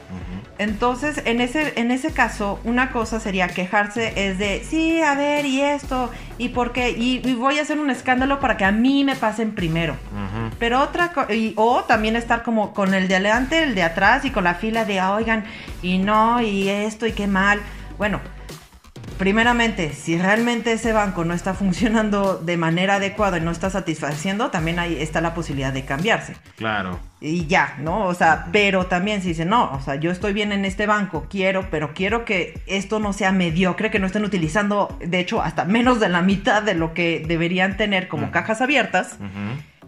Entonces, 0.57 1.21
en 1.23 1.39
ese, 1.39 1.79
en 1.79 1.91
ese 1.91 2.11
caso, 2.11 2.59
una 2.65 2.91
cosa 2.91 3.21
sería 3.21 3.47
quejarse 3.47 4.11
es 4.27 4.38
de, 4.38 4.65
sí, 4.69 5.01
a 5.01 5.15
ver, 5.15 5.45
y 5.45 5.61
esto, 5.61 6.11
y 6.38 6.49
por 6.49 6.73
qué, 6.73 6.89
y, 6.89 7.21
y 7.23 7.33
voy 7.35 7.59
a 7.59 7.61
hacer 7.61 7.79
un 7.79 7.89
escándalo 7.89 8.41
para 8.41 8.57
que 8.57 8.65
a 8.65 8.73
mí 8.73 9.05
me 9.05 9.15
pasen 9.15 9.55
primero. 9.55 9.95
Pero 10.59 10.81
otra, 10.81 11.13
co- 11.13 11.31
y, 11.33 11.53
o 11.55 11.85
también 11.85 12.17
estar 12.17 12.43
como 12.43 12.73
con 12.73 12.93
el 12.93 13.07
de 13.07 13.15
adelante, 13.15 13.63
el 13.63 13.73
de 13.73 13.83
atrás 13.83 14.25
y 14.25 14.31
con 14.31 14.43
la 14.43 14.55
fila 14.55 14.83
de, 14.83 15.01
oigan, 15.01 15.45
y 15.81 15.99
no, 15.99 16.41
y 16.41 16.67
esto, 16.67 17.07
y 17.07 17.13
qué 17.13 17.27
mal. 17.27 17.61
Bueno, 17.97 18.19
primeramente, 19.19 19.93
si 19.93 20.17
realmente 20.17 20.71
ese 20.71 20.93
banco 20.93 21.25
no 21.25 21.33
está 21.35 21.53
funcionando 21.53 22.38
de 22.38 22.57
manera 22.57 22.95
adecuada 22.95 23.38
y 23.38 23.41
no 23.41 23.51
está 23.51 23.69
satisfaciendo, 23.69 24.49
también 24.49 24.79
ahí 24.79 24.97
está 24.99 25.19
la 25.21 25.33
posibilidad 25.35 25.71
de 25.73 25.83
cambiarse 25.85 26.38
Claro. 26.55 26.97
y 27.19 27.45
ya, 27.45 27.75
¿no? 27.79 28.05
O 28.05 28.13
sea, 28.15 28.47
pero 28.53 28.85
también 28.88 29.21
si 29.21 29.27
dice, 29.27 29.43
no, 29.45 29.71
o 29.73 29.81
sea, 29.81 29.95
yo 29.95 30.09
estoy 30.09 30.31
bien 30.31 30.53
en 30.53 30.63
este 30.63 30.88
banco, 30.88 31.27
quiero, 31.29 31.69
pero 31.69 31.93
quiero 31.93 32.23
que 32.23 32.61
esto 32.65 32.99
no 32.99 33.11
sea 33.11 33.31
mediocre, 33.33 33.91
que 33.91 33.99
no 33.99 34.07
estén 34.07 34.23
utilizando, 34.23 34.97
de 35.05 35.19
hecho, 35.19 35.41
hasta 35.41 35.65
menos 35.65 35.99
de 35.99 36.07
la 36.09 36.21
mitad 36.21 36.63
de 36.63 36.73
lo 36.73 36.93
que 36.93 37.23
deberían 37.27 37.75
tener 37.75 38.07
como 38.07 38.31
cajas 38.31 38.61
abiertas, 38.61 39.17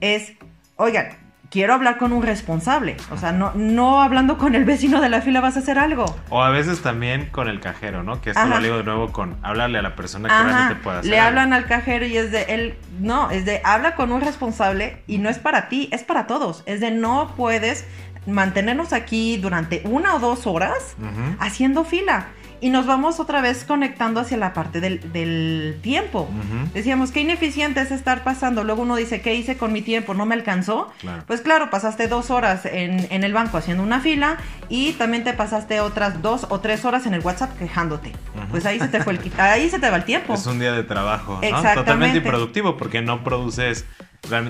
es, 0.01 0.33
oigan, 0.75 1.07
quiero 1.51 1.73
hablar 1.75 1.97
con 1.97 2.13
un 2.13 2.23
responsable. 2.23 2.95
O 3.11 3.17
sea, 3.17 3.31
no, 3.33 3.51
no 3.53 4.01
hablando 4.01 4.37
con 4.39 4.55
el 4.55 4.63
vecino 4.65 5.01
de 5.01 5.09
la 5.09 5.21
fila 5.21 5.41
vas 5.41 5.57
a 5.57 5.59
hacer 5.59 5.77
algo. 5.77 6.05
O 6.29 6.41
a 6.41 6.49
veces 6.49 6.81
también 6.81 7.27
con 7.29 7.47
el 7.49 7.59
cajero, 7.59 8.01
¿no? 8.03 8.21
Que 8.21 8.29
esto 8.31 8.39
Ajá. 8.41 8.49
lo 8.55 8.59
ligo 8.61 8.77
de 8.77 8.83
nuevo 8.85 9.11
con 9.11 9.37
hablarle 9.43 9.77
a 9.77 9.81
la 9.83 9.95
persona 9.95 10.29
que 10.29 10.33
Ajá, 10.33 10.43
realmente 10.45 10.75
pueda 10.81 10.99
hacer. 10.99 11.11
le 11.11 11.19
algo. 11.19 11.27
hablan 11.27 11.53
al 11.53 11.65
cajero 11.65 12.05
y 12.07 12.17
es 12.17 12.31
de 12.31 12.43
él, 12.43 12.75
no, 12.99 13.29
es 13.29 13.43
de 13.45 13.61
habla 13.65 13.95
con 13.95 14.11
un 14.13 14.21
responsable 14.21 15.03
y 15.07 15.17
no 15.17 15.29
es 15.29 15.37
para 15.39 15.67
ti, 15.67 15.89
es 15.91 16.03
para 16.03 16.25
todos. 16.25 16.63
Es 16.65 16.79
de 16.79 16.89
no 16.91 17.33
puedes 17.35 17.85
mantenernos 18.25 18.93
aquí 18.93 19.37
durante 19.37 19.81
una 19.85 20.15
o 20.15 20.19
dos 20.19 20.47
horas 20.47 20.95
haciendo 21.39 21.83
fila. 21.83 22.27
Y 22.61 22.69
nos 22.69 22.85
vamos 22.85 23.19
otra 23.19 23.41
vez 23.41 23.63
conectando 23.63 24.19
hacia 24.19 24.37
la 24.37 24.53
parte 24.53 24.79
del, 24.81 25.11
del 25.11 25.79
tiempo. 25.81 26.29
Decíamos, 26.75 27.11
qué 27.11 27.21
ineficiente 27.21 27.81
es 27.81 27.89
estar 27.91 28.23
pasando. 28.23 28.63
Luego 28.63 28.83
uno 28.83 28.95
dice, 28.95 29.19
¿qué 29.21 29.33
hice 29.33 29.57
con 29.57 29.73
mi 29.73 29.81
tiempo? 29.81 30.13
¿No 30.13 30.27
me 30.27 30.35
alcanzó? 30.35 30.91
Claro. 30.99 31.23
Pues 31.25 31.41
claro, 31.41 31.71
pasaste 31.71 32.07
dos 32.07 32.29
horas 32.29 32.67
en, 32.67 33.07
en 33.09 33.23
el 33.23 33.33
banco 33.33 33.57
haciendo 33.57 33.81
una 33.81 33.99
fila 33.99 34.37
y 34.69 34.93
también 34.93 35.23
te 35.23 35.33
pasaste 35.33 35.79
otras 35.79 36.21
dos 36.21 36.45
o 36.49 36.59
tres 36.59 36.85
horas 36.85 37.07
en 37.07 37.15
el 37.15 37.21
WhatsApp 37.21 37.57
quejándote. 37.57 38.11
Pues 38.51 38.65
ahí 38.67 38.79
se 38.79 38.87
te 38.87 39.03
fue 39.03 39.13
el, 39.13 39.31
ahí 39.39 39.69
se 39.69 39.79
te 39.79 39.89
va 39.89 39.97
el 39.97 40.05
tiempo. 40.05 40.33
Es 40.41 40.45
un 40.45 40.59
día 40.59 40.71
de 40.73 40.83
trabajo, 40.83 41.33
¿no? 41.33 41.41
Exactamente. 41.41 41.79
Totalmente 41.81 42.17
improductivo 42.19 42.77
porque 42.77 43.01
no 43.01 43.23
produces 43.23 43.85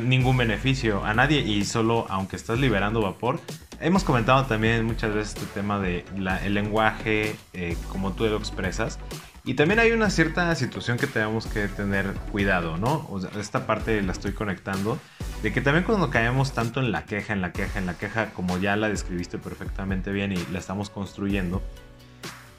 ningún 0.03 0.37
beneficio 0.37 1.03
a 1.03 1.13
nadie 1.13 1.39
y 1.39 1.63
solo, 1.65 2.05
aunque 2.09 2.35
estás 2.35 2.59
liberando 2.59 3.01
vapor, 3.01 3.39
hemos 3.79 4.03
comentado 4.03 4.45
también 4.45 4.85
muchas 4.85 5.13
veces 5.13 5.35
este 5.35 5.47
tema 5.53 5.79
de 5.79 6.05
la- 6.17 6.43
el 6.45 6.53
lenguaje, 6.53 7.35
eh, 7.53 7.75
como 7.89 8.13
tú 8.13 8.25
lo 8.25 8.37
expresas. 8.37 8.99
Y 9.43 9.55
también 9.55 9.79
hay 9.79 9.91
una 9.91 10.11
cierta 10.11 10.53
situación 10.53 10.97
que 10.97 11.07
tenemos 11.07 11.47
que 11.47 11.67
tener 11.67 12.13
cuidado, 12.31 12.77
¿no? 12.77 13.09
Esta 13.39 13.65
parte 13.65 13.99
la 14.03 14.11
estoy 14.11 14.33
conectando, 14.33 14.99
de 15.41 15.51
que 15.51 15.61
también 15.61 15.83
cuando 15.83 16.11
caemos 16.11 16.53
tanto 16.53 16.79
en 16.79 16.91
la 16.91 17.05
queja, 17.05 17.33
en 17.33 17.41
la 17.41 17.51
queja, 17.51 17.79
en 17.79 17.87
la 17.87 17.97
queja, 17.97 18.29
como 18.31 18.59
ya 18.59 18.75
la 18.75 18.87
describiste 18.87 19.39
perfectamente 19.39 20.11
bien 20.11 20.31
y 20.31 20.37
la 20.51 20.59
estamos 20.59 20.91
construyendo, 20.91 21.63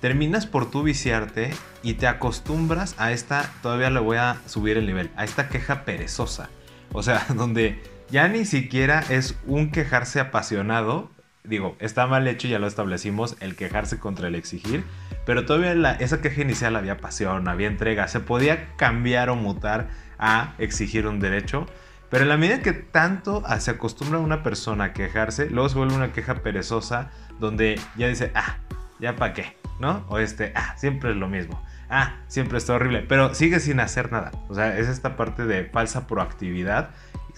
terminas 0.01 0.47
por 0.47 0.69
tú 0.69 0.83
viciarte 0.83 1.55
y 1.85 1.95
te 1.95 2.09
acostumbras 2.09 2.97
a 2.99 3.13
esta, 3.13 3.49
todavía 3.63 3.91
le 3.91 4.01
voy 4.01 4.17
a 4.17 4.39
subir 4.47 4.77
el 4.77 4.87
nivel, 4.87 5.11
a 5.17 5.23
esta 5.23 5.49
queja 5.49 5.85
perezosa. 5.85 6.49
O 6.93 7.03
sea, 7.03 7.25
donde 7.35 7.81
ya 8.11 8.29
ni 8.29 8.45
siquiera 8.45 9.01
es 9.09 9.37
un 9.47 9.71
quejarse 9.71 10.21
apasionado. 10.21 11.11
Digo, 11.45 11.77
está 11.81 12.07
mal 12.07 12.29
hecho, 12.29 12.47
ya 12.47 12.59
lo 12.59 12.67
establecimos, 12.69 13.37
el 13.41 13.57
quejarse 13.57 13.99
contra 13.99 14.29
el 14.29 14.35
exigir. 14.35 14.85
Pero 15.27 15.45
todavía 15.45 15.75
la- 15.75 15.93
esa 15.95 16.21
queja 16.21 16.43
inicial 16.43 16.77
había 16.77 16.99
pasión, 16.99 17.49
había 17.49 17.67
entrega. 17.69 18.07
Se 18.09 18.21
podía 18.21 18.75
cambiar 18.77 19.29
o 19.31 19.37
mutar 19.37 19.89
a 20.19 20.55
exigir 20.59 21.07
un 21.07 21.19
derecho. 21.21 21.67
Pero 22.11 22.25
en 22.25 22.29
la 22.29 22.37
medida 22.37 22.61
que 22.61 22.75
tanto 22.75 23.43
se 23.59 23.71
acostumbra 23.71 24.19
una 24.19 24.43
persona 24.43 24.85
a 24.85 24.93
quejarse, 24.93 25.49
luego 25.49 25.69
se 25.71 25.79
vuelve 25.79 25.95
una 25.95 26.13
queja 26.13 26.35
perezosa 26.43 27.11
donde 27.41 27.81
ya 27.97 28.07
dice, 28.07 28.31
ah, 28.35 28.59
ya 29.01 29.17
para 29.17 29.33
qué, 29.33 29.57
¿no? 29.81 30.05
O 30.09 30.19
este, 30.19 30.53
ah, 30.55 30.75
siempre 30.77 31.11
es 31.13 31.17
lo 31.17 31.29
mismo. 31.29 31.65
Ah, 31.95 32.15
siempre 32.27 32.57
está 32.57 32.73
horrible, 32.73 33.05
pero 33.07 33.35
sigue 33.35 33.61
sin 33.61 33.79
hacer 33.79 34.11
nada. 34.11 34.33
O 34.49 34.55
sea, 34.55 34.79
es 34.79 34.89
esta 34.89 35.15
parte 35.15 35.45
de 35.45 35.67
falsa 35.67 36.07
proactividad, 36.07 36.89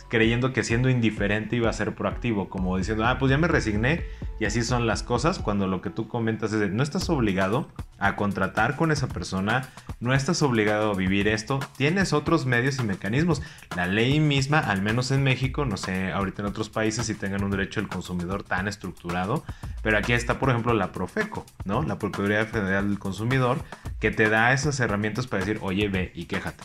creyendo 0.08 0.52
que 0.52 0.62
siendo 0.62 0.88
indiferente 0.88 1.56
iba 1.56 1.70
a 1.70 1.72
ser 1.72 1.94
proactivo, 1.94 2.48
como 2.48 2.76
diciendo, 2.76 3.04
ah, 3.06 3.18
pues 3.18 3.30
ya 3.30 3.38
me 3.38 3.48
resigné 3.48 4.04
y 4.38 4.44
así 4.44 4.62
son 4.62 4.86
las 4.86 5.02
cosas, 5.02 5.38
cuando 5.38 5.66
lo 5.66 5.80
que 5.80 5.90
tú 5.90 6.08
comentas 6.08 6.52
es 6.52 6.60
de, 6.60 6.68
no 6.68 6.82
estás 6.82 7.08
obligado 7.08 7.68
a 7.98 8.16
contratar 8.16 8.76
con 8.76 8.92
esa 8.92 9.08
persona, 9.08 9.68
no 10.00 10.12
estás 10.12 10.42
obligado 10.42 10.90
a 10.90 10.94
vivir 10.94 11.28
esto, 11.28 11.60
tienes 11.76 12.12
otros 12.12 12.44
medios 12.44 12.78
y 12.78 12.82
mecanismos. 12.82 13.42
La 13.76 13.86
ley 13.86 14.20
misma, 14.20 14.58
al 14.58 14.82
menos 14.82 15.10
en 15.10 15.22
México, 15.22 15.64
no 15.64 15.76
sé, 15.76 16.12
ahorita 16.12 16.42
en 16.42 16.48
otros 16.48 16.68
países 16.68 17.06
si 17.06 17.14
tengan 17.14 17.44
un 17.44 17.50
derecho 17.50 17.80
del 17.80 17.88
consumidor 17.88 18.42
tan 18.42 18.68
estructurado, 18.68 19.44
pero 19.82 19.98
aquí 19.98 20.12
está, 20.12 20.38
por 20.38 20.50
ejemplo, 20.50 20.74
la 20.74 20.92
Profeco, 20.92 21.46
¿no? 21.64 21.82
La 21.82 21.98
Procuraduría 21.98 22.44
Federal 22.46 22.88
del 22.88 22.98
Consumidor, 22.98 23.58
que 24.00 24.10
te 24.10 24.28
da 24.28 24.52
esas 24.52 24.78
herramientas 24.80 25.26
para 25.26 25.44
decir, 25.44 25.60
oye, 25.62 25.88
ve 25.88 26.12
y 26.14 26.26
quéjate. 26.26 26.64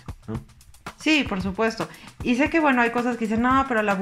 Sí, 1.00 1.24
por 1.28 1.42
supuesto. 1.42 1.88
Y 2.24 2.36
sé 2.36 2.50
que, 2.50 2.60
bueno, 2.60 2.82
hay 2.82 2.92
cosas 2.92 3.16
que 3.18 3.26
dicen, 3.26 3.42
no, 3.42 3.66
pero 3.68 3.82
la, 3.82 3.96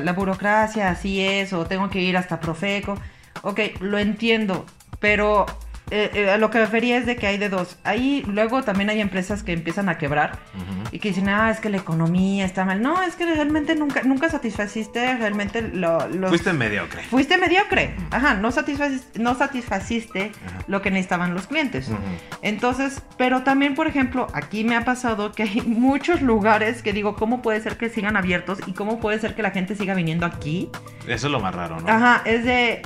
la 0.00 0.12
burocracia 0.14 0.88
así 0.90 1.20
es, 1.20 1.52
o 1.52 1.66
tengo 1.66 1.90
que 1.90 2.00
ir 2.00 2.16
hasta 2.16 2.40
Profeco. 2.40 2.96
Ok, 3.42 3.60
lo 3.80 3.98
entiendo, 3.98 4.64
pero 5.00 5.44
eh, 5.90 6.10
eh, 6.14 6.30
a 6.30 6.38
lo 6.38 6.50
que 6.50 6.58
refería 6.58 6.96
es 6.96 7.04
de 7.04 7.16
que 7.16 7.26
hay 7.26 7.36
de 7.36 7.48
dos. 7.48 7.76
Ahí 7.84 8.24
luego 8.26 8.62
también 8.62 8.88
hay 8.88 9.00
empresas 9.00 9.42
que 9.42 9.52
empiezan 9.52 9.88
a 9.88 9.98
quebrar 9.98 10.38
Ujú. 10.54 10.88
y 10.92 10.98
que 10.98 11.08
dicen, 11.08 11.28
ah, 11.28 11.50
es 11.50 11.60
que 11.60 11.68
la 11.68 11.76
economía 11.76 12.46
está 12.46 12.64
mal. 12.64 12.80
No, 12.80 13.02
es 13.02 13.16
que 13.16 13.26
realmente 13.26 13.74
nunca, 13.74 14.02
nunca 14.02 14.30
satisfaciste 14.30 15.16
realmente 15.16 15.60
lo, 15.62 16.08
los... 16.08 16.30
Fuiste 16.30 16.52
mediocre. 16.52 17.02
Fuiste 17.02 17.36
mediocre. 17.36 17.94
Ajá, 18.10 18.34
no, 18.34 18.50
satisfaciste, 18.50 19.18
no 19.18 19.34
satisfaciste 19.34 20.32
Ajá. 20.46 20.58
lo 20.68 20.80
que 20.80 20.90
necesitaban 20.90 21.34
los 21.34 21.46
clientes. 21.46 21.88
Ujú. 21.88 21.98
Entonces, 22.42 23.02
pero 23.18 23.42
también, 23.42 23.74
por 23.74 23.86
ejemplo, 23.86 24.26
aquí 24.32 24.64
me 24.64 24.76
ha 24.76 24.84
pasado 24.84 25.32
que 25.32 25.42
hay 25.42 25.60
muchos 25.66 26.22
lugares 26.22 26.82
que 26.82 26.92
digo, 26.92 27.14
¿cómo 27.14 27.42
puede 27.42 27.60
ser 27.60 27.76
que 27.76 27.90
sigan 27.90 28.16
abiertos 28.16 28.58
y 28.66 28.72
cómo 28.72 29.00
puede 29.00 29.18
ser 29.18 29.34
que 29.34 29.42
la 29.42 29.50
gente 29.50 29.74
siga 29.74 29.94
viniendo 29.94 30.24
aquí? 30.24 30.70
Eso 31.06 31.26
es 31.26 31.32
lo 31.32 31.40
más 31.40 31.54
raro, 31.54 31.78
¿no? 31.80 31.88
Ajá, 31.88 32.22
es 32.24 32.44
de 32.44 32.82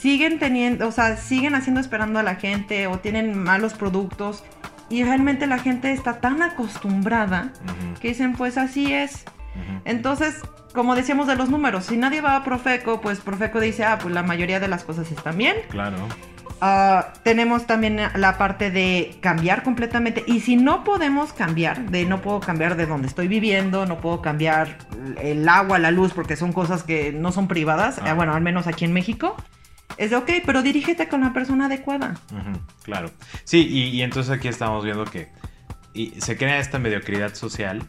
siguen 0.00 0.38
teniendo, 0.38 0.88
o 0.88 0.92
sea, 0.92 1.16
siguen 1.16 1.54
haciendo 1.54 1.80
esperando 1.80 2.18
a 2.18 2.22
la 2.22 2.36
gente 2.36 2.86
o 2.86 2.98
tienen 2.98 3.36
malos 3.38 3.74
productos 3.74 4.44
y 4.88 5.02
realmente 5.04 5.46
la 5.46 5.58
gente 5.58 5.92
está 5.92 6.20
tan 6.20 6.42
acostumbrada 6.42 7.52
Ujú, 7.64 8.00
que 8.00 8.08
dicen, 8.08 8.34
pues 8.34 8.56
así 8.58 8.92
es. 8.92 9.24
ujú. 9.54 9.80
Entonces, 9.84 10.40
como 10.72 10.94
decíamos 10.94 11.26
de 11.26 11.36
los 11.36 11.48
números, 11.48 11.86
si 11.86 11.96
nadie 11.96 12.20
va 12.20 12.36
a 12.36 12.44
Profeco, 12.44 13.00
pues 13.00 13.20
Profeco 13.20 13.60
dice, 13.60 13.84
ah, 13.84 13.98
pues 14.00 14.14
la 14.14 14.22
mayoría 14.22 14.60
de 14.60 14.68
las 14.68 14.84
cosas 14.84 15.10
están 15.10 15.38
bien. 15.38 15.56
Claro. 15.70 15.96
Ah, 16.60 17.12
tenemos 17.22 17.66
también 17.66 18.00
la 18.14 18.38
parte 18.38 18.70
de 18.70 19.16
cambiar 19.20 19.62
completamente. 19.62 20.24
Y 20.26 20.40
si 20.40 20.56
no 20.56 20.84
podemos 20.84 21.32
cambiar, 21.34 21.90
de 21.90 22.06
no 22.06 22.22
puedo 22.22 22.40
cambiar 22.40 22.76
de 22.76 22.86
donde 22.86 23.08
estoy 23.08 23.28
viviendo, 23.28 23.84
no 23.86 23.98
puedo 24.00 24.22
cambiar 24.22 24.78
el 25.20 25.46
agua, 25.48 25.78
la 25.78 25.90
luz, 25.90 26.12
porque 26.14 26.34
son 26.36 26.52
cosas 26.52 26.82
que 26.82 27.12
no 27.12 27.30
son 27.32 27.46
privadas, 27.48 27.98
Ah. 28.02 28.10
eh, 28.10 28.12
bueno, 28.14 28.32
al 28.34 28.40
menos 28.42 28.66
aquí 28.66 28.84
en 28.86 28.92
México, 28.94 29.36
es 29.96 30.10
de 30.10 30.16
ok, 30.16 30.30
pero 30.44 30.62
dirígete 30.62 31.08
con 31.08 31.20
la 31.20 31.32
persona 31.32 31.66
adecuada. 31.66 32.14
Claro. 32.82 33.10
Sí, 33.44 33.66
y, 33.66 34.02
entonces 34.02 34.32
aquí 34.32 34.48
estamos 34.48 34.84
viendo 34.84 35.04
que 35.04 35.30
se 36.18 36.36
crea 36.36 36.58
esta 36.58 36.78
mediocridad 36.78 37.34
social 37.34 37.82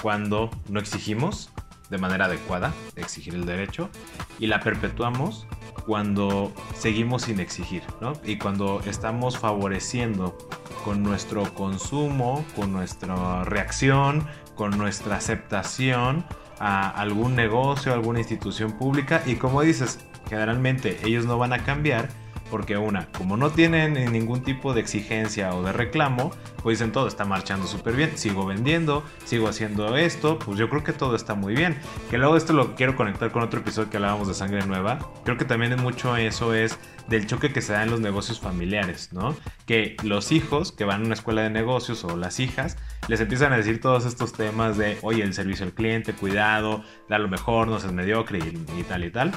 cuando 0.00 0.50
no 0.68 0.80
exigimos 0.80 1.50
de 1.90 1.98
manera 1.98 2.24
adecuada, 2.24 2.72
exigir 2.96 3.34
el 3.34 3.44
derecho, 3.44 3.90
y 4.38 4.46
la 4.46 4.60
perpetuamos 4.60 5.46
cuando 5.84 6.52
seguimos 6.74 7.22
sin 7.22 7.38
exigir, 7.38 7.82
¿no? 8.00 8.14
Y 8.24 8.38
cuando 8.38 8.80
estamos 8.86 9.38
favoreciendo 9.38 10.36
con 10.84 11.02
nuestro 11.02 11.52
consumo, 11.52 12.44
con 12.56 12.72
nuestra 12.72 13.44
reacción, 13.44 14.26
con 14.54 14.78
nuestra 14.78 15.16
aceptación 15.16 16.24
a 16.58 16.88
algún 16.88 17.36
negocio, 17.36 17.92
alguna 17.92 18.20
institución 18.20 18.72
pública, 18.72 19.22
y 19.26 19.36
como 19.36 19.60
dices, 19.60 19.98
generalmente 20.28 20.98
ellos 21.04 21.26
no 21.26 21.38
van 21.38 21.52
a 21.52 21.64
cambiar 21.64 22.08
porque 22.52 22.76
una, 22.76 23.06
como 23.16 23.38
no 23.38 23.48
tienen 23.48 23.94
ningún 24.12 24.42
tipo 24.42 24.74
de 24.74 24.82
exigencia 24.82 25.54
o 25.54 25.62
de 25.62 25.72
reclamo, 25.72 26.32
pues 26.62 26.78
dicen 26.78 26.92
todo 26.92 27.08
está 27.08 27.24
marchando 27.24 27.66
súper 27.66 27.96
bien, 27.96 28.18
sigo 28.18 28.44
vendiendo, 28.44 29.04
sigo 29.24 29.48
haciendo 29.48 29.96
esto, 29.96 30.38
pues 30.38 30.58
yo 30.58 30.68
creo 30.68 30.84
que 30.84 30.92
todo 30.92 31.16
está 31.16 31.34
muy 31.34 31.54
bien. 31.54 31.78
Que 32.10 32.18
luego 32.18 32.36
esto 32.36 32.52
lo 32.52 32.74
quiero 32.74 32.94
conectar 32.94 33.32
con 33.32 33.42
otro 33.42 33.60
episodio 33.60 33.88
que 33.88 33.96
hablábamos 33.96 34.28
de 34.28 34.34
sangre 34.34 34.66
nueva. 34.66 34.98
Creo 35.24 35.38
que 35.38 35.46
también 35.46 35.72
es 35.72 35.80
mucho 35.80 36.14
eso 36.14 36.52
es 36.52 36.78
del 37.08 37.26
choque 37.26 37.54
que 37.54 37.62
se 37.62 37.72
da 37.72 37.84
en 37.84 37.90
los 37.90 38.00
negocios 38.00 38.38
familiares, 38.38 39.14
¿no? 39.14 39.34
Que 39.64 39.96
los 40.02 40.30
hijos 40.30 40.72
que 40.72 40.84
van 40.84 41.00
a 41.00 41.04
una 41.06 41.14
escuela 41.14 41.40
de 41.40 41.48
negocios 41.48 42.04
o 42.04 42.18
las 42.18 42.38
hijas 42.38 42.76
les 43.08 43.18
empiezan 43.20 43.54
a 43.54 43.56
decir 43.56 43.80
todos 43.80 44.04
estos 44.04 44.34
temas 44.34 44.76
de, 44.76 44.98
oye, 45.00 45.22
el 45.22 45.32
servicio 45.32 45.64
al 45.64 45.72
cliente, 45.72 46.12
cuidado, 46.12 46.84
da 47.08 47.18
lo 47.18 47.28
mejor, 47.28 47.66
no 47.68 47.80
seas 47.80 47.94
mediocre 47.94 48.40
y, 48.40 48.78
y 48.78 48.82
tal 48.82 49.04
y 49.04 49.10
tal. 49.10 49.32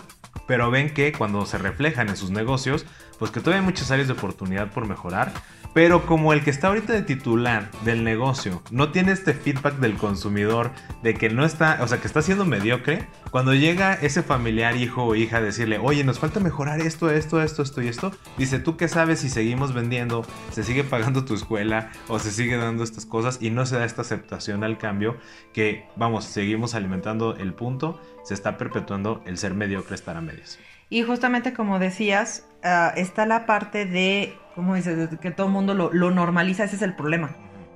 Pero 0.48 0.72
ven 0.72 0.94
que 0.94 1.12
cuando 1.12 1.46
se 1.46 1.58
reflejan 1.58 2.10
en 2.10 2.18
sus 2.18 2.32
negocios, 2.32 2.86
pues 3.18 3.32
que 3.32 3.40
todavía 3.40 3.62
hay 3.62 3.66
muchas 3.66 3.92
áreas 3.92 4.08
de 4.08 4.14
oportunidad 4.14 4.72
por 4.72 4.88
mejorar. 4.88 5.34
Pero 5.76 6.06
como 6.06 6.32
el 6.32 6.42
que 6.42 6.52
está 6.52 6.70
ahorita 6.70 6.94
de 6.94 7.02
titular 7.02 7.70
del 7.84 8.06
negocio 8.06 8.64
no 8.72 8.94
tiene 8.94 9.12
este 9.12 9.34
feedback 9.34 9.76
del 9.76 9.98
consumidor 9.98 10.72
de 11.04 11.16
que 11.16 11.30
no 11.30 11.44
está, 11.44 11.80
o 11.82 11.88
sea, 11.90 12.00
que 12.00 12.08
está 12.08 12.22
siendo 12.22 12.46
mediocre, 12.46 13.10
cuando 13.30 13.54
llega 13.54 13.94
ese 13.94 14.24
familiar, 14.24 14.78
hijo 14.78 15.04
o 15.04 15.16
hija 15.16 15.40
a 15.40 15.42
decirle, 15.42 15.78
oye, 15.78 16.06
nos 16.06 16.18
falta 16.18 16.40
mejorar 16.40 16.80
esto, 16.80 17.12
esto, 17.12 17.42
esto, 17.42 17.62
esto 17.62 17.82
y 17.82 17.90
esto, 17.90 18.14
dice, 18.38 18.60
¿tú 18.60 18.78
qué 18.78 18.88
sabes 18.88 19.20
si 19.20 19.30
seguimos 19.30 19.74
vendiendo, 19.74 20.26
se 20.50 20.64
sigue 20.64 20.86
pagando 20.86 21.26
tu 21.26 21.34
escuela 21.34 21.92
o 22.08 22.20
se 22.20 22.32
sigue 22.32 22.56
dando 22.56 22.86
estas 22.86 23.06
cosas 23.06 23.40
y 23.42 23.50
no 23.50 23.66
se 23.66 23.76
da 23.76 23.84
esta 23.84 24.04
aceptación 24.04 24.64
al 24.64 24.78
cambio 24.78 25.18
que, 25.52 25.90
vamos, 25.98 26.24
seguimos 26.24 26.74
alimentando 26.74 27.36
el 27.36 27.54
punto, 27.54 28.00
se 28.24 28.34
está 28.34 28.58
perpetuando 28.58 29.22
el 29.26 29.38
ser 29.38 29.54
mediocre 29.54 29.96
estar 29.96 30.16
a 30.16 30.22
medias. 30.22 30.58
Y 30.90 31.02
justamente 31.02 31.54
como 31.54 31.80
decías, 31.80 32.46
ah, 32.66 32.92
está 32.98 33.26
la 33.26 33.46
parte 33.46 33.86
de, 33.86 34.38
¿cómo 34.56 34.76
dices? 34.76 35.10
De 35.10 35.18
que 35.18 35.32
todo 35.32 35.48
el 35.48 35.54
mundo 35.54 35.74
lo, 35.74 35.94
lo 35.94 36.12
normaliza, 36.12 36.66
ese 36.66 36.76
es 36.76 36.82
el 36.82 36.94
problema. 36.96 37.30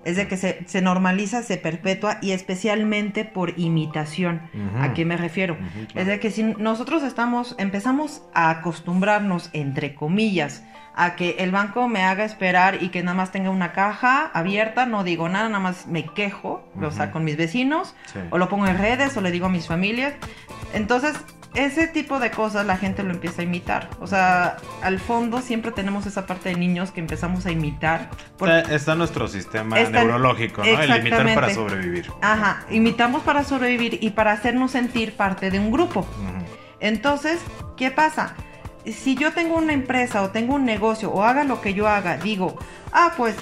Es 0.06 0.16
de 0.16 0.28
que 0.30 0.38
se, 0.38 0.64
se 0.66 0.82
normaliza, 0.82 1.44
se 1.44 1.58
perpetúa 1.58 2.20
y 2.22 2.32
especialmente 2.32 3.26
por 3.26 3.60
imitación. 3.60 4.42
¿A 4.80 4.94
qué 4.94 5.04
me 5.06 5.18
refiero? 5.18 5.58
Claro. 5.58 5.88
Es 5.94 6.08
de 6.08 6.20
que 6.22 6.32
si 6.32 6.42
nosotros 6.44 7.04
estamos, 7.04 7.54
empezamos 7.60 8.24
a 8.34 8.50
acostumbrarnos, 8.50 9.50
entre 9.52 9.96
comillas, 9.96 10.64
a 10.96 11.16
que 11.16 11.36
el 11.40 11.52
banco 11.52 11.88
me 11.90 12.04
haga 12.04 12.24
esperar 12.24 12.82
y 12.82 12.90
que 12.90 13.04
nada 13.04 13.16
más 13.16 13.32
tenga 13.34 13.50
una 13.50 13.74
caja 13.74 14.32
abierta, 14.34 14.86
no 14.86 15.04
digo 15.04 15.28
nada, 15.30 15.50
nada 15.50 15.60
más 15.60 15.86
me 15.88 16.06
quejo, 16.06 16.64
o 16.82 16.92
sea, 16.92 17.12
con 17.12 17.26
mis 17.26 17.36
vecinos, 17.38 17.94
Sí. 18.06 18.20
o 18.32 18.38
lo 18.38 18.48
pongo 18.50 18.68
en 18.68 18.78
redes, 18.78 19.16
o 19.18 19.22
le 19.22 19.32
digo 19.32 19.48
a 19.48 19.50
mis 19.50 19.68
familias. 19.68 20.14
Entonces, 20.74 21.14
ese 21.56 21.88
tipo 21.88 22.20
de 22.20 22.30
cosas 22.32 22.66
la 22.66 22.78
gente 22.78 23.04
lo 23.04 23.12
empieza 23.12 23.42
a 23.42 23.46
imitar. 23.46 23.90
O 24.00 24.08
sea, 24.08 24.58
al 24.84 25.00
fondo 25.00 25.42
siempre 25.42 25.72
tenemos 25.72 26.06
esa 26.06 26.26
parte 26.26 26.50
de 26.50 26.56
niños 26.56 26.92
que 26.92 27.00
empezamos 27.00 27.46
a 27.46 27.52
imitar. 27.52 28.10
Está, 28.34 28.60
está 28.76 28.96
nuestro 28.96 29.28
sistema 29.28 29.80
Está- 29.80 30.00
neurológico, 30.04 30.64
¿no? 30.64 30.68
El 30.68 31.00
imitar 31.00 31.34
para 31.34 31.54
sobrevivir. 31.54 32.12
Ajá, 32.22 32.64
imitamos 32.70 33.24
para 33.24 33.44
sobrevivir 33.44 33.98
y 34.02 34.12
para 34.12 34.32
hacernos 34.32 34.72
sentir 34.72 35.14
parte 35.16 35.50
de 35.52 35.60
un 35.60 35.72
grupo. 35.72 36.06
Entonces, 36.80 37.40
¿qué 37.76 37.92
pasa? 37.92 38.36
Si 38.86 39.16
yo 39.16 39.34
tengo 39.34 39.58
una 39.58 39.74
empresa 39.74 40.22
o 40.22 40.30
tengo 40.30 40.56
un 40.56 40.66
negocio 40.66 41.12
o 41.12 41.24
haga 41.24 41.44
lo 41.44 41.62
que 41.62 41.74
yo 41.74 41.88
haga, 41.88 42.18
digo, 42.18 42.58
ah, 42.94 43.14
pues, 43.18 43.36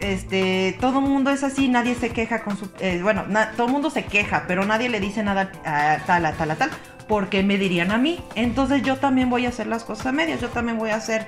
este, 0.00 0.76
todo 0.80 1.00
el 1.00 1.04
mundo 1.06 1.30
es 1.30 1.42
así, 1.44 1.68
nadie 1.68 1.94
se 1.94 2.10
queja 2.10 2.42
con 2.42 2.56
su, 2.56 2.70
eh, 2.80 3.00
bueno, 3.02 3.24
na- 3.28 3.50
todo 3.52 3.66
el 3.66 3.72
mundo 3.72 3.90
se 3.90 4.04
queja, 4.04 4.44
pero 4.46 4.64
nadie 4.64 4.88
le 4.88 5.00
dice 5.00 5.22
nada 5.22 5.50
a 5.64 5.98
tal, 6.06 6.24
a 6.24 6.32
tal, 6.32 6.50
a 6.52 6.54
tal, 6.56 6.70
porque 7.08 7.42
me 7.42 7.58
dirían 7.58 7.90
a 7.90 7.98
mí. 7.98 8.20
Entonces 8.34 8.82
yo 8.82 8.96
también 8.96 9.30
voy 9.30 9.46
a 9.46 9.48
hacer 9.48 9.66
las 9.66 9.84
cosas 9.84 10.06
a 10.06 10.12
medias, 10.12 10.40
yo 10.40 10.48
también 10.48 10.78
voy 10.78 10.90
a 10.90 10.96
hacer 10.96 11.26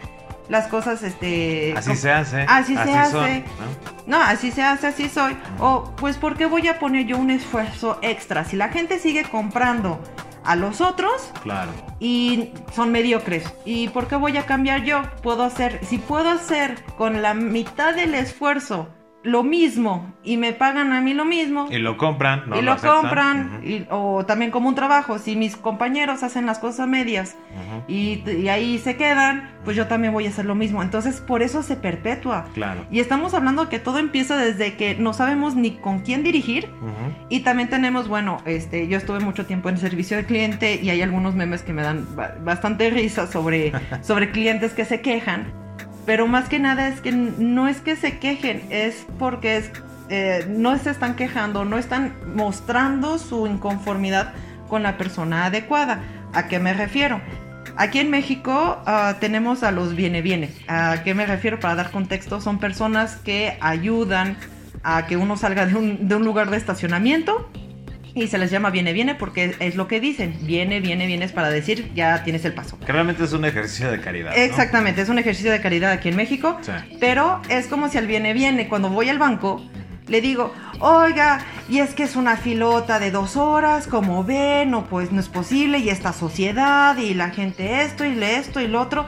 las 0.49 0.66
cosas, 0.66 1.03
este... 1.03 1.75
Así 1.77 1.95
se 1.97 2.11
hace. 2.11 2.45
Así 2.49 2.75
se 2.75 2.93
hace. 2.93 3.45
¿no? 4.07 4.19
no, 4.19 4.23
así 4.23 4.51
se 4.51 4.62
hace, 4.62 4.88
así 4.88 5.09
soy. 5.09 5.37
O, 5.61 5.93
pues, 5.97 6.16
¿por 6.16 6.37
qué 6.37 6.47
voy 6.47 6.66
a 6.66 6.79
poner 6.79 7.07
yo 7.07 7.19
un 7.19 7.31
esfuerzo 7.31 7.99
extra? 8.03 8.45
Si 8.45 8.57
la 8.57 8.69
gente 8.69 8.99
sigue 8.99 9.23
comprando 9.25 10.01
a 10.43 10.57
los 10.57 10.81
otros 10.81 11.31
Claro. 11.43 11.71
y 12.01 12.51
son 12.75 12.90
mediocres, 12.90 13.45
¿y 13.64 13.88
por 13.88 14.09
qué 14.09 14.16
voy 14.16 14.37
a 14.38 14.47
cambiar 14.47 14.83
yo? 14.83 15.03
Puedo 15.23 15.45
hacer, 15.45 15.81
si 15.85 15.99
puedo 15.99 16.31
hacer 16.31 16.83
con 16.97 17.23
la 17.23 17.35
mitad 17.35 17.95
del 17.95 18.14
esfuerzo 18.14 18.88
lo 19.22 19.42
mismo 19.42 20.14
y 20.24 20.38
me 20.38 20.54
pagan 20.54 20.92
a 20.94 21.00
mí 21.02 21.12
lo 21.12 21.26
mismo. 21.26 21.66
Y 21.70 21.76
lo 21.76 21.98
compran, 21.98 22.44
¿no? 22.48 22.56
y 22.59 22.62
lo, 22.62 22.72
compran, 22.78 23.61
y- 23.62 23.87
o 23.90 24.24
también 24.24 24.50
como 24.50 24.68
un 24.68 24.74
trabajo, 24.74 25.18
si 25.18 25.37
mis 25.37 25.56
compañeros 25.59 26.22
hacen 26.22 26.46
las 26.46 26.59
cosas 26.59 26.80
a 26.80 26.87
medias 26.87 27.37
y, 27.87 28.22
y 28.30 28.48
ahí 28.48 28.78
se 28.78 28.96
quedan, 28.96 29.50
pues 29.64 29.76
yo 29.76 29.87
también 29.88 30.14
voy 30.14 30.24
a 30.26 30.30
hacer 30.30 30.46
lo 30.46 30.54
mismo. 30.54 30.83
Entonces, 30.83 31.20
por 31.20 31.42
eso 31.42 31.62
se 31.62 31.76
perpetúa. 31.76 32.46
Claro. 32.54 32.87
Y 32.90 33.00
estamos 33.00 33.35
hablando 33.35 33.68
que 33.68 33.78
todo 33.78 33.98
empieza 33.98 34.38
desde 34.38 34.76
que 34.76 34.94
no 34.94 35.12
sabemos 35.12 35.54
ni 35.54 35.72
con 35.72 35.98
quién 36.00 36.22
dirigir. 36.22 36.70
Y 37.28 37.40
también 37.40 37.68
tenemos, 37.68 38.09
bueno, 38.09 38.38
este, 38.46 38.88
yo 38.88 38.96
estuve 38.96 39.20
mucho 39.20 39.44
tiempo 39.44 39.68
en 39.68 39.76
servicio 39.76 40.16
de 40.16 40.24
cliente 40.24 40.80
y 40.83 40.88
hay 40.88 41.02
algunos 41.02 41.35
memes 41.35 41.62
que 41.62 41.74
me 41.74 41.83
dan 41.83 42.06
ba- 42.16 42.37
bastante 42.42 42.88
risa 42.88 43.26
sobre, 43.26 43.72
sobre 44.02 44.30
clientes 44.30 44.72
que 44.72 44.87
se 44.87 45.02
quejan. 45.02 45.52
Pero 46.06 46.26
más 46.26 46.48
que 46.48 46.58
nada 46.58 46.88
es 46.88 47.00
que 47.00 47.12
no 47.12 47.68
es 47.68 47.80
que 47.80 47.96
se 47.96 48.18
quejen, 48.18 48.62
es 48.70 49.06
porque 49.18 49.56
es, 49.56 49.70
eh, 50.08 50.46
no 50.48 50.76
se 50.78 50.90
están 50.90 51.14
quejando, 51.14 51.64
no 51.64 51.78
están 51.78 52.14
mostrando 52.34 53.18
su 53.18 53.46
inconformidad 53.46 54.32
con 54.68 54.82
la 54.82 54.96
persona 54.96 55.46
adecuada. 55.46 56.00
¿A 56.32 56.48
qué 56.48 56.58
me 56.58 56.72
refiero? 56.72 57.20
Aquí 57.76 57.98
en 57.98 58.10
México 58.10 58.82
ah, 58.86 59.16
tenemos 59.20 59.62
a 59.62 59.70
los 59.70 59.94
viene 59.94 60.22
viene. 60.22 60.50
¿A 60.68 61.02
qué 61.04 61.14
me 61.14 61.26
refiero 61.26 61.60
para 61.60 61.74
dar 61.74 61.90
contexto? 61.90 62.40
Son 62.40 62.58
personas 62.58 63.16
que 63.16 63.56
ayudan 63.60 64.36
a 64.82 65.06
que 65.06 65.16
uno 65.16 65.36
salga 65.36 65.66
de 65.66 65.74
un, 65.74 66.08
de 66.08 66.14
un 66.14 66.24
lugar 66.24 66.50
de 66.50 66.56
estacionamiento 66.56 67.50
y 68.14 68.27
se 68.29 68.38
les 68.38 68.51
llama 68.51 68.70
viene 68.70 68.92
viene 68.92 69.14
porque 69.14 69.57
es 69.59 69.77
lo 69.77 69.88
que 69.88 70.01
dicen. 70.01 70.37
Viene, 70.42 70.81
viene, 70.81 71.07
viene 71.07 71.25
es 71.25 71.33
para 71.33 71.51
decir 71.51 71.90
ya 71.94 72.23
tienes 72.25 72.44
el 72.44 72.55
paso. 72.55 72.79
Que 72.79 72.92
realmente 72.92 73.25
es 73.25 73.33
un 73.33 73.44
ejercicio 73.44 73.90
de 73.90 74.01
caridad. 74.01 74.31
¿no? 74.31 74.37
Exactamente, 74.37 75.03
es 75.03 75.09
un 75.09 75.18
ejercicio 75.18 75.53
de 75.53 75.61
caridad 75.61 75.92
aquí 75.92 76.09
en 76.09 76.16
México. 76.16 76.59
Sí. 76.62 76.73
Pero 76.99 77.40
es 77.49 77.66
como 77.66 77.88
si 77.88 77.99
al 77.99 78.07
viene 78.07 78.33
viene, 78.33 78.68
cuando 78.68 78.88
voy 78.90 79.09
al 79.09 79.18
banco, 79.18 79.62
le 80.09 80.20
digo, 80.20 80.53
oiga, 80.81 81.40
y 81.68 81.79
es 81.79 81.94
que 81.94 82.03
es 82.03 82.16
una 82.16 82.37
filota 82.37 82.99
de 82.99 83.12
dos 83.12 83.37
horas, 83.37 83.87
como 83.87 84.25
ven, 84.25 84.75
o 84.75 84.87
pues 84.87 85.12
no 85.12 85.20
es 85.20 85.29
posible, 85.29 85.79
y 85.79 85.88
esta 85.88 86.12
sociedad, 86.12 86.96
y 86.99 87.14
la 87.14 87.31
gente 87.31 87.83
esto, 87.83 88.05
y 88.05 88.14
le 88.14 88.37
esto, 88.37 88.61
y 88.61 88.66
lo 88.66 88.81
otro. 88.81 89.07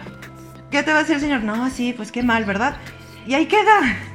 ¿Qué 0.71 0.83
te 0.83 0.93
va 0.93 0.99
a 0.99 1.01
decir 1.01 1.17
el 1.17 1.21
señor? 1.21 1.43
No, 1.43 1.69
sí, 1.71 1.93
pues 1.93 2.13
qué 2.13 2.23
mal, 2.23 2.45
¿verdad? 2.45 2.77
Y 3.27 3.35
ahí 3.35 3.47
queda. 3.47 4.12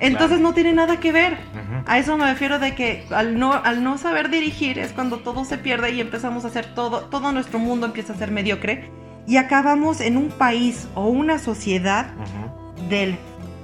Entonces 0.00 0.40
no 0.40 0.54
tiene 0.54 0.72
nada 0.72 0.98
que 0.98 1.12
ver. 1.12 1.38
A 1.86 1.98
eso 1.98 2.16
me 2.16 2.24
refiero 2.24 2.58
de 2.58 2.74
que 2.74 3.04
al 3.10 3.38
no, 3.38 3.52
al 3.52 3.84
no 3.84 3.98
saber 3.98 4.30
dirigir 4.30 4.78
es 4.78 4.92
cuando 4.92 5.18
todo 5.18 5.44
se 5.44 5.58
pierde 5.58 5.90
y 5.90 6.00
empezamos 6.00 6.44
a 6.44 6.48
hacer 6.48 6.74
todo, 6.74 7.02
todo 7.06 7.32
nuestro 7.32 7.58
mundo 7.58 7.86
empieza 7.86 8.12
a 8.12 8.16
ser 8.16 8.30
mediocre 8.30 8.90
y 9.26 9.36
acabamos 9.36 10.00
en 10.00 10.16
un 10.16 10.28
país 10.28 10.88
o 10.94 11.06
una 11.06 11.38
sociedad 11.38 12.12
del, 12.88 13.16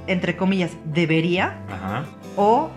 entre 0.06 0.36
comillas, 0.36 0.70
debería 0.84 1.58
o 2.36 2.70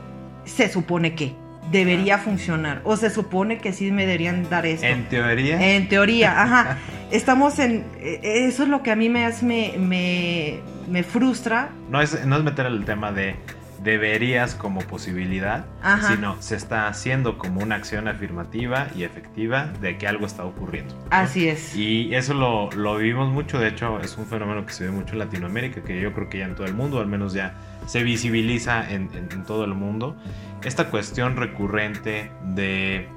se 0.45 0.69
supone 0.69 1.13
que 1.13 1.35
debería 1.71 2.17
funcionar 2.17 2.81
o 2.83 2.97
se 2.97 3.09
supone 3.09 3.59
que 3.59 3.73
sí 3.73 3.91
me 3.91 4.05
deberían 4.05 4.49
dar 4.49 4.65
esto. 4.65 4.87
En 4.87 5.07
teoría. 5.07 5.75
En 5.75 5.87
teoría, 5.87 6.41
ajá. 6.41 6.77
Estamos 7.11 7.59
en... 7.59 7.85
Eh, 7.99 8.19
eso 8.47 8.63
es 8.63 8.69
lo 8.69 8.83
que 8.83 8.91
a 8.91 8.95
mí 8.95 9.09
me, 9.09 9.27
me, 9.41 9.73
me, 9.77 10.59
frustra. 11.03 11.71
No 11.89 12.01
es, 12.01 12.25
no 12.25 12.37
es 12.37 12.43
meter 12.43 12.65
el 12.65 12.85
tema 12.85 13.11
de 13.11 13.37
deberías 13.83 14.55
como 14.55 14.81
posibilidad, 14.81 15.65
sino 16.07 16.41
se 16.41 16.55
está 16.55 16.87
haciendo 16.87 17.37
como 17.37 17.61
una 17.61 17.75
acción 17.75 18.07
afirmativa 18.07 18.87
y 18.95 19.03
efectiva 19.03 19.67
de 19.81 19.97
que 19.97 20.07
algo 20.07 20.25
está 20.25 20.45
ocurriendo. 20.45 20.95
Así 21.09 21.47
es. 21.47 21.75
Y 21.75 22.13
eso 22.13 22.33
lo, 22.33 22.69
lo, 22.71 22.97
vivimos 22.97 23.31
mucho, 23.31 23.59
de 23.59 23.69
hecho 23.69 23.99
es 23.99 24.17
un 24.17 24.25
fenómeno 24.25 24.65
que 24.65 24.73
se 24.73 24.85
ve 24.85 24.91
mucho 24.91 25.13
en 25.13 25.19
Latinoamérica, 25.19 25.81
que 25.81 25.99
yo 26.01 26.13
creo 26.13 26.29
que 26.29 26.39
ya 26.39 26.45
en 26.45 26.55
todo 26.55 26.67
el 26.67 26.73
mundo, 26.73 26.99
al 26.99 27.07
menos 27.07 27.33
ya 27.33 27.55
se 27.85 28.03
visibiliza 28.03 28.89
en, 28.89 29.09
en 29.13 29.43
todo 29.43 29.63
el 29.63 29.73
mundo, 29.73 30.17
esta 30.63 30.89
cuestión 30.89 31.37
recurrente 31.37 32.31
de 32.43 33.07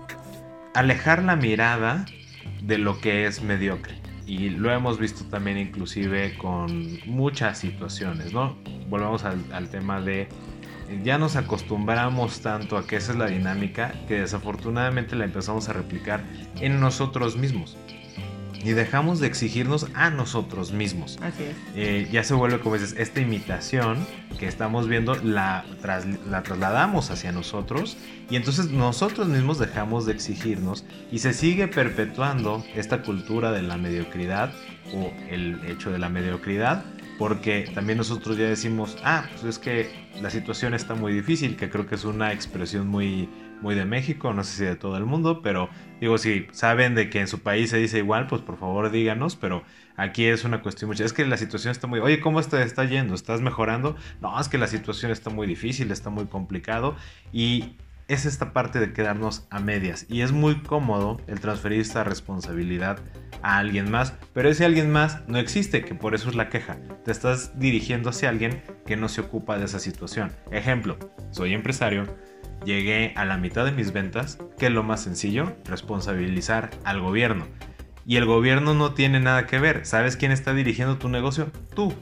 alejar 0.74 1.22
la 1.22 1.36
mirada 1.36 2.04
de 2.62 2.78
lo 2.78 3.00
que 3.00 3.26
es 3.26 3.42
mediocre. 3.42 4.01
Y 4.26 4.50
lo 4.50 4.72
hemos 4.72 4.98
visto 4.98 5.24
también 5.24 5.58
inclusive 5.58 6.36
con 6.38 6.98
muchas 7.06 7.58
situaciones, 7.58 8.32
¿no? 8.32 8.56
Volvemos 8.88 9.24
al, 9.24 9.40
al 9.52 9.68
tema 9.68 10.00
de 10.00 10.28
ya 11.02 11.18
nos 11.18 11.36
acostumbramos 11.36 12.40
tanto 12.40 12.76
a 12.76 12.86
que 12.86 12.96
esa 12.96 13.12
es 13.12 13.18
la 13.18 13.26
dinámica 13.26 13.94
que 14.06 14.20
desafortunadamente 14.20 15.16
la 15.16 15.24
empezamos 15.24 15.68
a 15.68 15.72
replicar 15.72 16.22
en 16.60 16.80
nosotros 16.80 17.36
mismos 17.36 17.76
y 18.64 18.70
dejamos 18.72 19.20
de 19.20 19.26
exigirnos 19.26 19.86
a 19.94 20.10
nosotros 20.10 20.72
mismos. 20.72 21.18
Así 21.22 21.44
es. 21.44 21.56
Eh, 21.74 22.08
ya 22.10 22.24
se 22.24 22.34
vuelve, 22.34 22.60
como 22.60 22.76
dices, 22.76 22.94
esta 22.98 23.20
imitación 23.20 24.06
que 24.38 24.46
estamos 24.46 24.88
viendo 24.88 25.14
la, 25.16 25.64
la 26.28 26.42
trasladamos 26.42 27.10
hacia 27.10 27.32
nosotros 27.32 27.96
y 28.30 28.36
entonces 28.36 28.70
nosotros 28.70 29.28
mismos 29.28 29.58
dejamos 29.58 30.06
de 30.06 30.12
exigirnos 30.12 30.84
y 31.10 31.18
se 31.18 31.32
sigue 31.32 31.68
perpetuando 31.68 32.64
esta 32.74 33.02
cultura 33.02 33.52
de 33.52 33.62
la 33.62 33.76
mediocridad 33.76 34.52
o 34.94 35.12
el 35.30 35.60
hecho 35.66 35.90
de 35.90 35.98
la 35.98 36.08
mediocridad 36.08 36.84
porque 37.18 37.70
también 37.72 37.98
nosotros 37.98 38.36
ya 38.36 38.46
decimos, 38.48 38.96
ah, 39.04 39.26
pues 39.30 39.44
es 39.44 39.58
que 39.58 39.90
la 40.20 40.30
situación 40.30 40.74
está 40.74 40.94
muy 40.94 41.12
difícil, 41.12 41.56
que 41.56 41.70
creo 41.70 41.86
que 41.86 41.94
es 41.94 42.04
una 42.04 42.32
expresión 42.32 42.88
muy 42.88 43.28
muy 43.62 43.74
de 43.74 43.84
México, 43.84 44.32
no 44.34 44.44
sé 44.44 44.58
si 44.58 44.64
de 44.64 44.76
todo 44.76 44.96
el 44.96 45.06
mundo, 45.06 45.40
pero 45.42 45.70
digo, 46.00 46.18
si 46.18 46.46
saben 46.52 46.94
de 46.94 47.08
que 47.08 47.20
en 47.20 47.28
su 47.28 47.40
país 47.40 47.70
se 47.70 47.78
dice 47.78 47.98
igual, 47.98 48.26
pues 48.26 48.42
por 48.42 48.58
favor 48.58 48.90
díganos, 48.90 49.36
pero 49.36 49.62
aquí 49.96 50.24
es 50.26 50.44
una 50.44 50.60
cuestión 50.60 50.90
mucha. 50.90 51.04
Es 51.04 51.12
que 51.12 51.24
la 51.24 51.36
situación 51.36 51.70
está 51.70 51.86
muy, 51.86 52.00
oye, 52.00 52.20
¿cómo 52.20 52.42
te 52.42 52.62
está 52.62 52.84
yendo? 52.84 53.14
¿Estás 53.14 53.40
mejorando? 53.40 53.96
No, 54.20 54.38
es 54.38 54.48
que 54.48 54.58
la 54.58 54.66
situación 54.66 55.12
está 55.12 55.30
muy 55.30 55.46
difícil, 55.46 55.90
está 55.90 56.10
muy 56.10 56.26
complicado 56.26 56.96
y 57.32 57.76
es 58.08 58.26
esta 58.26 58.52
parte 58.52 58.80
de 58.80 58.92
quedarnos 58.92 59.46
a 59.50 59.60
medias 59.60 60.06
y 60.08 60.20
es 60.20 60.32
muy 60.32 60.56
cómodo 60.56 61.20
el 61.28 61.40
transferir 61.40 61.80
esta 61.80 62.04
responsabilidad 62.04 62.98
a 63.42 63.58
alguien 63.58 63.90
más, 63.90 64.14
pero 64.34 64.48
ese 64.48 64.64
alguien 64.64 64.90
más 64.90 65.26
no 65.28 65.38
existe, 65.38 65.84
que 65.84 65.94
por 65.94 66.14
eso 66.14 66.28
es 66.28 66.34
la 66.34 66.48
queja. 66.48 66.76
Te 67.04 67.10
estás 67.10 67.58
dirigiendo 67.58 68.10
hacia 68.10 68.28
alguien 68.28 68.62
que 68.86 68.96
no 68.96 69.08
se 69.08 69.20
ocupa 69.20 69.58
de 69.58 69.64
esa 69.64 69.78
situación. 69.78 70.32
Ejemplo, 70.50 70.98
soy 71.30 71.54
empresario, 71.54 72.06
llegué 72.64 73.12
a 73.16 73.24
la 73.24 73.36
mitad 73.36 73.64
de 73.64 73.72
mis 73.72 73.92
ventas, 73.92 74.38
que 74.58 74.66
es 74.66 74.72
lo 74.72 74.82
más 74.82 75.02
sencillo, 75.02 75.56
responsabilizar 75.64 76.70
al 76.84 77.00
gobierno. 77.00 77.46
Y 78.06 78.16
el 78.16 78.26
gobierno 78.26 78.74
no 78.74 78.94
tiene 78.94 79.20
nada 79.20 79.46
que 79.46 79.58
ver. 79.58 79.86
¿Sabes 79.86 80.16
quién 80.16 80.32
está 80.32 80.54
dirigiendo 80.54 80.98
tu 80.98 81.08
negocio? 81.08 81.50
Tú. 81.74 81.94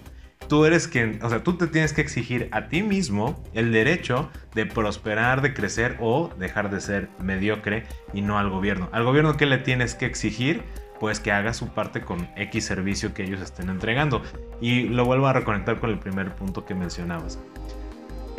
Tú 0.49 0.65
eres 0.65 0.89
quien, 0.89 1.21
o 1.23 1.29
sea, 1.29 1.45
tú 1.45 1.57
te 1.57 1.69
tienes 1.69 1.93
que 1.93 2.01
exigir 2.01 2.49
a 2.51 2.69
ti 2.69 2.83
mismo 2.83 3.45
el 3.55 3.71
derecho 3.71 4.31
de 4.55 4.67
prosperar, 4.67 5.43
de 5.43 5.55
crecer 5.55 5.97
o 6.01 6.31
dejar 6.39 6.71
de 6.71 6.81
ser 6.81 7.09
mediocre 7.21 7.85
y 8.13 8.23
no 8.23 8.39
al 8.39 8.51
gobierno. 8.51 8.89
¿Al 8.91 9.05
gobierno 9.05 9.37
qué 9.37 9.47
le 9.47 9.59
tienes 9.59 9.95
que 9.95 10.07
exigir? 10.07 10.65
Pues 10.99 11.21
que 11.21 11.31
haga 11.31 11.55
su 11.55 11.69
parte 11.69 12.01
con 12.01 12.29
X 12.37 12.65
servicio 12.65 13.15
que 13.15 13.23
ellos 13.23 13.41
estén 13.41 13.69
entregando. 13.69 14.23
Y 14.61 14.89
lo 14.89 15.05
vuelvo 15.05 15.29
a 15.29 15.33
reconectar 15.35 15.79
con 15.79 15.91
el 15.91 15.99
primer 15.99 16.35
punto 16.35 16.65
que 16.65 16.75
mencionabas 16.75 17.39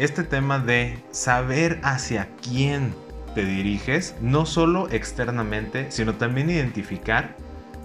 este 0.02 0.24
tema 0.24 0.58
de 0.58 0.98
saber 1.12 1.80
hacia 1.84 2.28
quién 2.42 2.96
te 3.36 3.46
diriges, 3.46 4.16
no 4.20 4.48
solo 4.48 4.90
externamente, 4.90 5.92
sino 5.92 6.16
también 6.16 6.50
identificar 6.50 7.36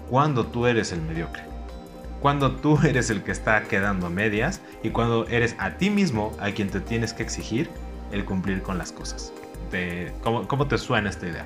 cuando 0.09 0.47
tú 0.47 0.65
eres 0.65 0.91
el 0.91 1.03
mediocre, 1.03 1.43
cuando 2.19 2.55
tú 2.55 2.79
eres 2.83 3.11
el 3.11 3.21
que 3.21 3.31
está 3.31 3.61
quedando 3.65 4.07
a 4.07 4.09
medias 4.09 4.61
y 4.81 4.89
cuando 4.89 5.27
eres 5.27 5.55
a 5.59 5.77
ti 5.77 5.91
mismo 5.91 6.35
a 6.39 6.49
quien 6.49 6.69
te 6.71 6.79
tienes 6.79 7.13
que 7.13 7.21
exigir 7.21 7.69
el 8.11 8.25
cumplir 8.25 8.63
con 8.63 8.79
las 8.79 8.91
cosas. 8.91 9.31
¿cómo, 10.23 10.47
¿Cómo 10.47 10.67
te 10.67 10.79
suena 10.79 11.11
esta 11.11 11.27
idea? 11.27 11.45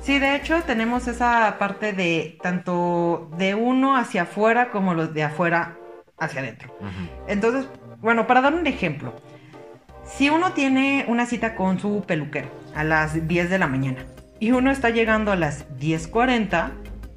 Sí, 0.00 0.20
de 0.20 0.36
hecho 0.36 0.62
tenemos 0.62 1.08
esa 1.08 1.56
parte 1.58 1.92
de 1.92 2.38
tanto 2.40 3.28
de 3.36 3.56
uno 3.56 3.96
hacia 3.96 4.22
afuera 4.22 4.70
como 4.70 4.94
los 4.94 5.12
de 5.12 5.24
afuera 5.24 5.76
hacia 6.18 6.40
adentro. 6.40 6.72
Entonces, 7.26 7.66
bueno, 8.00 8.28
para 8.28 8.40
dar 8.40 8.54
un 8.54 8.68
ejemplo, 8.68 9.12
si 10.06 10.30
uno 10.30 10.52
tiene 10.52 11.04
una 11.08 11.26
cita 11.26 11.54
con 11.54 11.78
su 11.78 12.04
peluquero 12.06 12.48
a 12.74 12.84
las 12.84 13.26
10 13.26 13.50
de 13.50 13.58
la 13.58 13.66
mañana 13.66 14.06
y 14.38 14.52
uno 14.52 14.70
está 14.70 14.90
llegando 14.90 15.32
a 15.32 15.36
las 15.36 15.68
10.40 15.78 16.70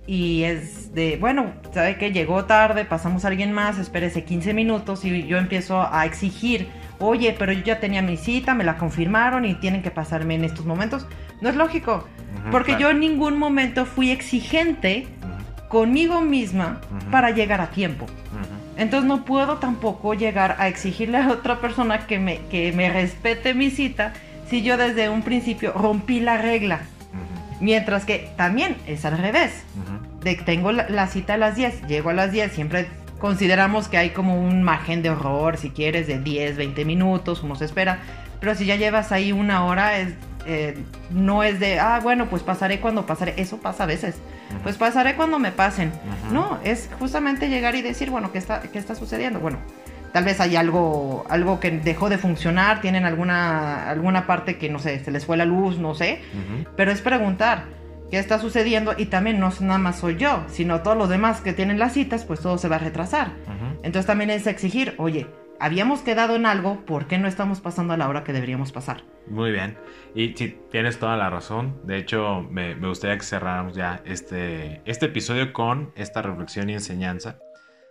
y 0.07 0.43
es 0.43 0.93
de, 0.95 1.17
bueno, 1.17 1.53
sabe 1.71 1.97
que 1.97 2.11
llegó 2.11 2.45
tarde, 2.45 2.83
pasamos 2.83 3.25
a 3.25 3.27
alguien 3.27 3.51
más, 3.51 3.77
espérese 3.77 4.23
15 4.23 4.55
minutos 4.55 5.05
y 5.05 5.27
yo 5.27 5.37
empiezo 5.37 5.87
a 5.93 6.05
exigir, 6.05 6.67
oye, 6.97 7.35
pero 7.37 7.51
yo 7.51 7.61
ya 7.61 7.79
tenía 7.79 8.01
mi 8.01 8.17
cita, 8.17 8.55
me 8.55 8.63
la 8.63 8.77
confirmaron 8.77 9.45
y 9.45 9.53
tienen 9.55 9.83
que 9.83 9.91
pasarme 9.91 10.33
en 10.33 10.45
estos 10.45 10.65
momentos. 10.65 11.05
No 11.41 11.49
es 11.49 11.55
lógico, 11.55 12.07
porque 12.51 12.75
yo 12.79 12.89
en 12.89 12.99
ningún 12.99 13.37
momento 13.37 13.85
fui 13.85 14.09
exigente 14.09 15.07
conmigo 15.67 16.21
misma 16.21 16.81
para 17.11 17.29
llegar 17.29 17.61
a 17.61 17.67
tiempo. 17.67 18.07
Entonces 18.79 19.05
no 19.07 19.25
puedo 19.25 19.57
tampoco 19.57 20.13
llegar 20.13 20.55
a 20.57 20.69
exigirle 20.69 21.17
a 21.17 21.27
otra 21.27 21.59
persona 21.59 22.07
que 22.07 22.17
me, 22.17 22.39
que 22.45 22.71
me 22.71 22.89
respete 22.89 23.53
mi 23.53 23.71
cita 23.71 24.13
si 24.49 24.63
yo 24.63 24.77
desde 24.77 25.09
un 25.09 25.21
principio 25.21 25.73
rompí 25.73 26.21
la 26.21 26.37
regla. 26.37 26.79
Mientras 27.59 28.05
que 28.05 28.31
también 28.37 28.77
es 28.87 29.03
al 29.03 29.17
revés. 29.17 29.51
De 30.21 30.37
que 30.37 30.43
tengo 30.43 30.71
la, 30.71 31.07
cita 31.07 31.33
a 31.33 31.37
las 31.37 31.57
10, 31.57 31.87
llego 31.87 32.09
a 32.09 32.13
las 32.13 32.31
10, 32.31 32.53
siempre 32.53 32.87
consideramos 33.19 33.89
que 33.89 33.97
hay 33.97 34.11
como 34.11 34.41
un 34.41 34.63
margen 34.63 35.01
de 35.01 35.09
horror, 35.09 35.57
si 35.57 35.71
quieres, 35.71 36.07
de 36.07 36.19
10, 36.19 36.55
20 36.55 36.85
minutos, 36.85 37.41
como 37.41 37.55
se 37.55 37.65
espera. 37.65 37.99
Pero 38.39 38.55
si 38.55 38.65
ya 38.65 38.77
llevas 38.77 39.11
ahí 39.11 39.33
una 39.33 39.65
hora, 39.65 39.99
es, 39.99 40.13
eh, 40.45 40.77
no 41.11 41.43
es 41.43 41.59
de, 41.59 41.79
ah, 41.79 41.99
bueno, 42.01 42.29
pues 42.29 42.43
pasaré 42.43 42.79
cuando 42.79 43.05
pasaré. 43.05 43.33
Eso 43.37 43.57
pasa 43.57 43.83
a 43.83 43.87
veces. 43.87 44.15
Pues 44.63 44.77
pasaré 44.77 45.15
cuando 45.15 45.39
me 45.39 45.51
pasen. 45.51 45.91
No, 46.31 46.59
es 46.63 46.89
justamente 46.99 47.49
llegar 47.49 47.75
y 47.75 47.81
decir, 47.81 48.09
bueno, 48.09 48.31
¿qué 48.31 48.37
está, 48.37 48.61
qué 48.61 48.79
está 48.79 48.95
sucediendo? 48.95 49.39
Bueno, 49.39 49.59
tal 50.11 50.23
vez 50.23 50.39
hay 50.39 50.55
algo, 50.55 51.25
algo 51.29 51.59
que 51.59 51.71
dejó 51.71 52.09
de 52.09 52.17
funcionar, 52.17 52.81
tienen 52.81 53.05
alguna, 53.05 53.89
alguna 53.89 54.25
parte 54.25 54.57
que, 54.57 54.69
no 54.69 54.79
sé, 54.79 55.03
se 55.03 55.11
les 55.11 55.25
fue 55.25 55.37
la 55.37 55.45
luz, 55.45 55.77
no 55.77 55.93
sé. 55.93 56.21
Pero 56.75 56.91
es 56.91 57.01
preguntar, 57.01 57.65
¿qué 58.09 58.17
está 58.17 58.39
sucediendo? 58.39 58.95
Y 58.97 59.05
también 59.05 59.39
no 59.39 59.51
nada 59.59 59.77
más 59.77 59.99
soy 59.99 60.15
yo, 60.17 60.43
sino 60.49 60.81
todos 60.81 60.97
los 60.97 61.09
demás 61.09 61.41
que 61.41 61.53
tienen 61.53 61.79
las 61.79 61.93
citas, 61.93 62.25
pues 62.25 62.39
todo 62.39 62.57
se 62.57 62.67
va 62.67 62.77
a 62.77 62.79
retrasar. 62.79 63.33
Entonces 63.83 64.07
también 64.07 64.29
es 64.29 64.47
exigir, 64.47 64.95
oye, 64.97 65.27
habíamos 65.59 66.01
quedado 66.01 66.35
en 66.35 66.45
algo, 66.45 66.85
¿por 66.85 67.07
qué 67.07 67.17
no 67.17 67.27
estamos 67.27 67.61
pasando 67.61 67.93
a 67.93 67.97
la 67.97 68.07
hora 68.07 68.23
que 68.23 68.33
deberíamos 68.33 68.71
pasar? 68.71 69.03
Muy 69.27 69.51
bien. 69.51 69.77
Y 70.15 70.33
sí, 70.35 70.57
tienes 70.71 70.99
toda 70.99 71.17
la 71.17 71.29
razón. 71.29 71.79
De 71.83 71.97
hecho, 71.97 72.41
me, 72.49 72.75
gustaría 72.75 73.17
que 73.17 73.23
cerráramos 73.23 73.75
ya 73.75 74.01
este, 74.05 74.81
este 74.85 75.07
episodio 75.07 75.53
con 75.53 75.91
esta 75.95 76.21
reflexión 76.21 76.69
y 76.69 76.73
enseñanza. 76.73 77.37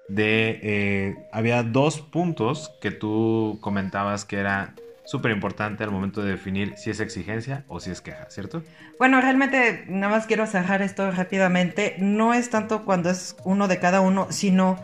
De, 0.09 0.59
eh, 0.63 1.17
había 1.33 1.63
dos 1.63 2.01
puntos 2.01 2.73
que 2.81 2.91
tú 2.91 3.59
comentabas 3.61 4.25
que 4.25 4.39
era 4.39 4.75
súper 5.05 5.33
importante 5.33 5.85
al 5.85 5.91
momento 5.91 6.23
de 6.23 6.33
definir 6.33 6.75
si 6.77 6.91
es 6.91 7.01
exigencia 7.01 7.65
o 7.69 7.81
si 7.81 7.91
es 7.91 8.01
queja, 8.01 8.29
¿cierto? 8.31 8.63
Bueno, 8.99 9.21
realmente 9.21 9.85
nada 9.89 10.15
más 10.15 10.27
quiero 10.27 10.47
cerrar 10.47 10.83
esto 10.83 11.11
rápidamente. 11.11 11.97
No 11.99 12.35
es 12.35 12.51
tanto 12.51 12.85
cuando 12.85 13.11
es 13.11 13.37
uno 13.45 13.69
de 13.69 13.79
cada 13.79 14.01
uno, 14.01 14.27
sino 14.31 14.79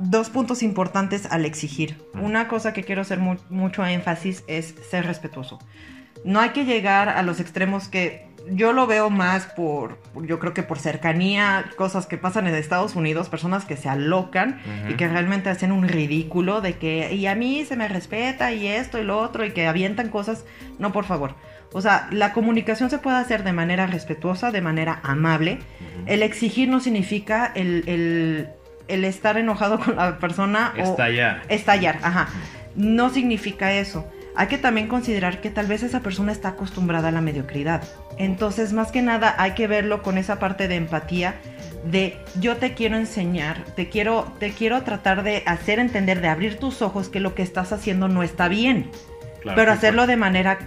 dos 0.00 0.30
puntos 0.30 0.62
importantes 0.62 1.26
al 1.30 1.44
exigir. 1.44 2.02
Una 2.14 2.48
cosa 2.48 2.72
que 2.72 2.82
quiero 2.84 3.02
hacer 3.02 3.18
mucho 3.18 3.84
énfasis 3.84 4.44
es 4.46 4.74
ser 4.88 5.06
respetuoso. 5.06 5.58
No 6.24 6.40
hay 6.40 6.50
que 6.50 6.64
llegar 6.64 7.08
a 7.08 7.22
los 7.22 7.40
extremos 7.40 7.88
que 7.88 8.30
yo 8.48 8.72
lo 8.72 8.86
veo 8.86 9.10
más 9.10 9.46
por, 9.46 9.98
yo 10.26 10.38
creo 10.38 10.54
que 10.54 10.62
por 10.62 10.78
cercanía, 10.78 11.70
cosas 11.76 12.06
que 12.06 12.18
pasan 12.18 12.46
en 12.46 12.54
Estados 12.54 12.96
Unidos, 12.96 13.28
personas 13.28 13.64
que 13.64 13.76
se 13.76 13.88
alocan 13.88 14.60
y 14.88 14.94
que 14.94 15.08
realmente 15.08 15.50
hacen 15.50 15.72
un 15.72 15.86
ridículo 15.86 16.60
de 16.60 16.74
que, 16.74 17.14
y 17.14 17.26
a 17.26 17.34
mí 17.34 17.64
se 17.64 17.76
me 17.76 17.88
respeta 17.88 18.52
y 18.52 18.66
esto 18.66 18.98
y 18.98 19.04
lo 19.04 19.18
otro 19.18 19.44
y 19.44 19.52
que 19.52 19.66
avientan 19.66 20.08
cosas. 20.08 20.44
No, 20.78 20.92
por 20.92 21.04
favor. 21.04 21.34
O 21.72 21.80
sea, 21.80 22.08
la 22.10 22.32
comunicación 22.32 22.90
se 22.90 22.98
puede 22.98 23.16
hacer 23.16 23.44
de 23.44 23.52
manera 23.52 23.86
respetuosa, 23.86 24.50
de 24.50 24.60
manera 24.60 25.00
amable. 25.04 25.58
El 26.06 26.22
exigir 26.22 26.68
no 26.68 26.80
significa 26.80 27.52
el, 27.54 27.84
el, 27.86 28.48
estar 28.90 29.36
enojado 29.38 29.78
con 29.78 29.96
la 29.96 30.18
persona 30.18 30.72
estallar. 30.76 31.42
o 31.48 31.52
estallar. 31.52 31.98
Ajá. 32.02 32.28
No 32.74 33.10
significa 33.10 33.72
eso 33.72 34.06
hay 34.34 34.46
que 34.46 34.58
también 34.58 34.88
considerar 34.88 35.40
que 35.40 35.50
tal 35.50 35.66
vez 35.66 35.82
esa 35.82 36.00
persona 36.00 36.32
está 36.32 36.50
acostumbrada 36.50 37.08
a 37.08 37.12
la 37.12 37.20
mediocridad. 37.20 37.82
Entonces, 38.16 38.72
más 38.72 38.92
que 38.92 39.02
nada, 39.02 39.34
hay 39.38 39.52
que 39.52 39.66
verlo 39.66 40.02
con 40.02 40.18
esa 40.18 40.38
parte 40.38 40.68
de 40.68 40.76
empatía 40.76 41.34
de 41.84 42.16
yo 42.40 42.56
te 42.56 42.74
quiero 42.74 42.96
enseñar, 42.96 43.64
te 43.74 43.88
quiero, 43.88 44.32
te 44.38 44.52
quiero 44.52 44.82
tratar 44.82 45.22
de 45.22 45.42
hacer 45.46 45.78
entender, 45.78 46.20
de 46.20 46.28
abrir 46.28 46.58
tus 46.58 46.82
ojos 46.82 47.08
que 47.08 47.20
lo 47.20 47.34
que 47.34 47.42
estás 47.42 47.72
haciendo 47.72 48.08
no 48.08 48.22
está 48.22 48.48
bien. 48.48 48.90
pero 49.54 49.72
hacerlo 49.72 50.06
de 50.06 50.16
manera 50.16 50.58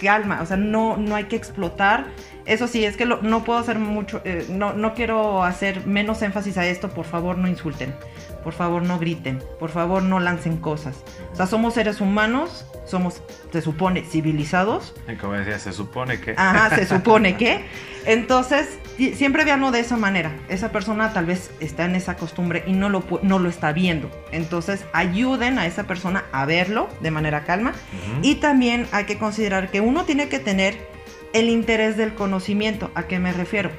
calma, 0.00 0.40
o 0.42 0.46
sea, 0.46 0.56
no, 0.56 0.96
no 0.96 1.14
hay 1.14 1.24
que 1.24 1.36
explotar. 1.36 2.06
Eso 2.50 2.66
sí, 2.66 2.84
es 2.84 2.96
que 2.96 3.06
no 3.06 3.44
puedo 3.44 3.60
hacer 3.60 3.78
mucho, 3.78 4.20
eh, 4.24 4.44
no, 4.50 4.72
no 4.72 4.92
quiero 4.94 5.44
hacer 5.44 5.86
menos 5.86 6.20
énfasis 6.20 6.58
a 6.58 6.66
esto, 6.66 6.88
por 6.90 7.04
favor 7.06 7.38
no 7.38 7.46
insulten, 7.46 7.94
por 8.42 8.54
favor 8.54 8.82
no 8.82 8.98
griten, 8.98 9.40
por 9.60 9.70
favor 9.70 10.02
no 10.02 10.18
lancen 10.18 10.56
cosas. 10.56 10.96
O 11.32 11.36
sea, 11.36 11.46
somos 11.46 11.74
seres 11.74 12.00
humanos, 12.00 12.66
somos, 12.86 13.22
se 13.52 13.62
supone, 13.62 14.02
civilizados. 14.02 14.96
Como 15.20 15.34
decía, 15.34 15.60
se 15.60 15.72
supone 15.72 16.20
que. 16.20 16.34
Ajá, 16.36 16.74
se 16.74 16.86
supone 16.86 17.36
que. 17.36 17.64
Entonces, 18.04 18.80
siempre 19.14 19.44
veanlo 19.44 19.70
de 19.70 19.78
esa 19.78 19.96
manera. 19.96 20.32
Esa 20.48 20.72
persona 20.72 21.12
tal 21.12 21.26
vez 21.26 21.52
está 21.60 21.84
en 21.84 21.94
esa 21.94 22.16
costumbre 22.16 22.64
y 22.66 22.72
no 22.72 22.88
lo, 22.88 23.04
no 23.22 23.38
lo 23.38 23.48
está 23.48 23.72
viendo. 23.72 24.10
Entonces, 24.32 24.84
ayuden 24.92 25.60
a 25.60 25.66
esa 25.66 25.84
persona 25.84 26.24
a 26.32 26.46
verlo 26.46 26.88
de 27.00 27.12
manera 27.12 27.44
calma. 27.44 27.74
Y 28.22 28.36
también 28.36 28.88
hay 28.90 29.04
que 29.04 29.18
considerar 29.18 29.70
que 29.70 29.80
uno 29.80 30.04
tiene 30.04 30.28
que 30.28 30.40
tener 30.40 30.90
el 31.32 31.48
interés 31.48 31.96
del 31.96 32.14
conocimiento. 32.14 32.90
¿A 32.94 33.04
qué 33.04 33.18
me 33.18 33.32
refiero? 33.32 33.70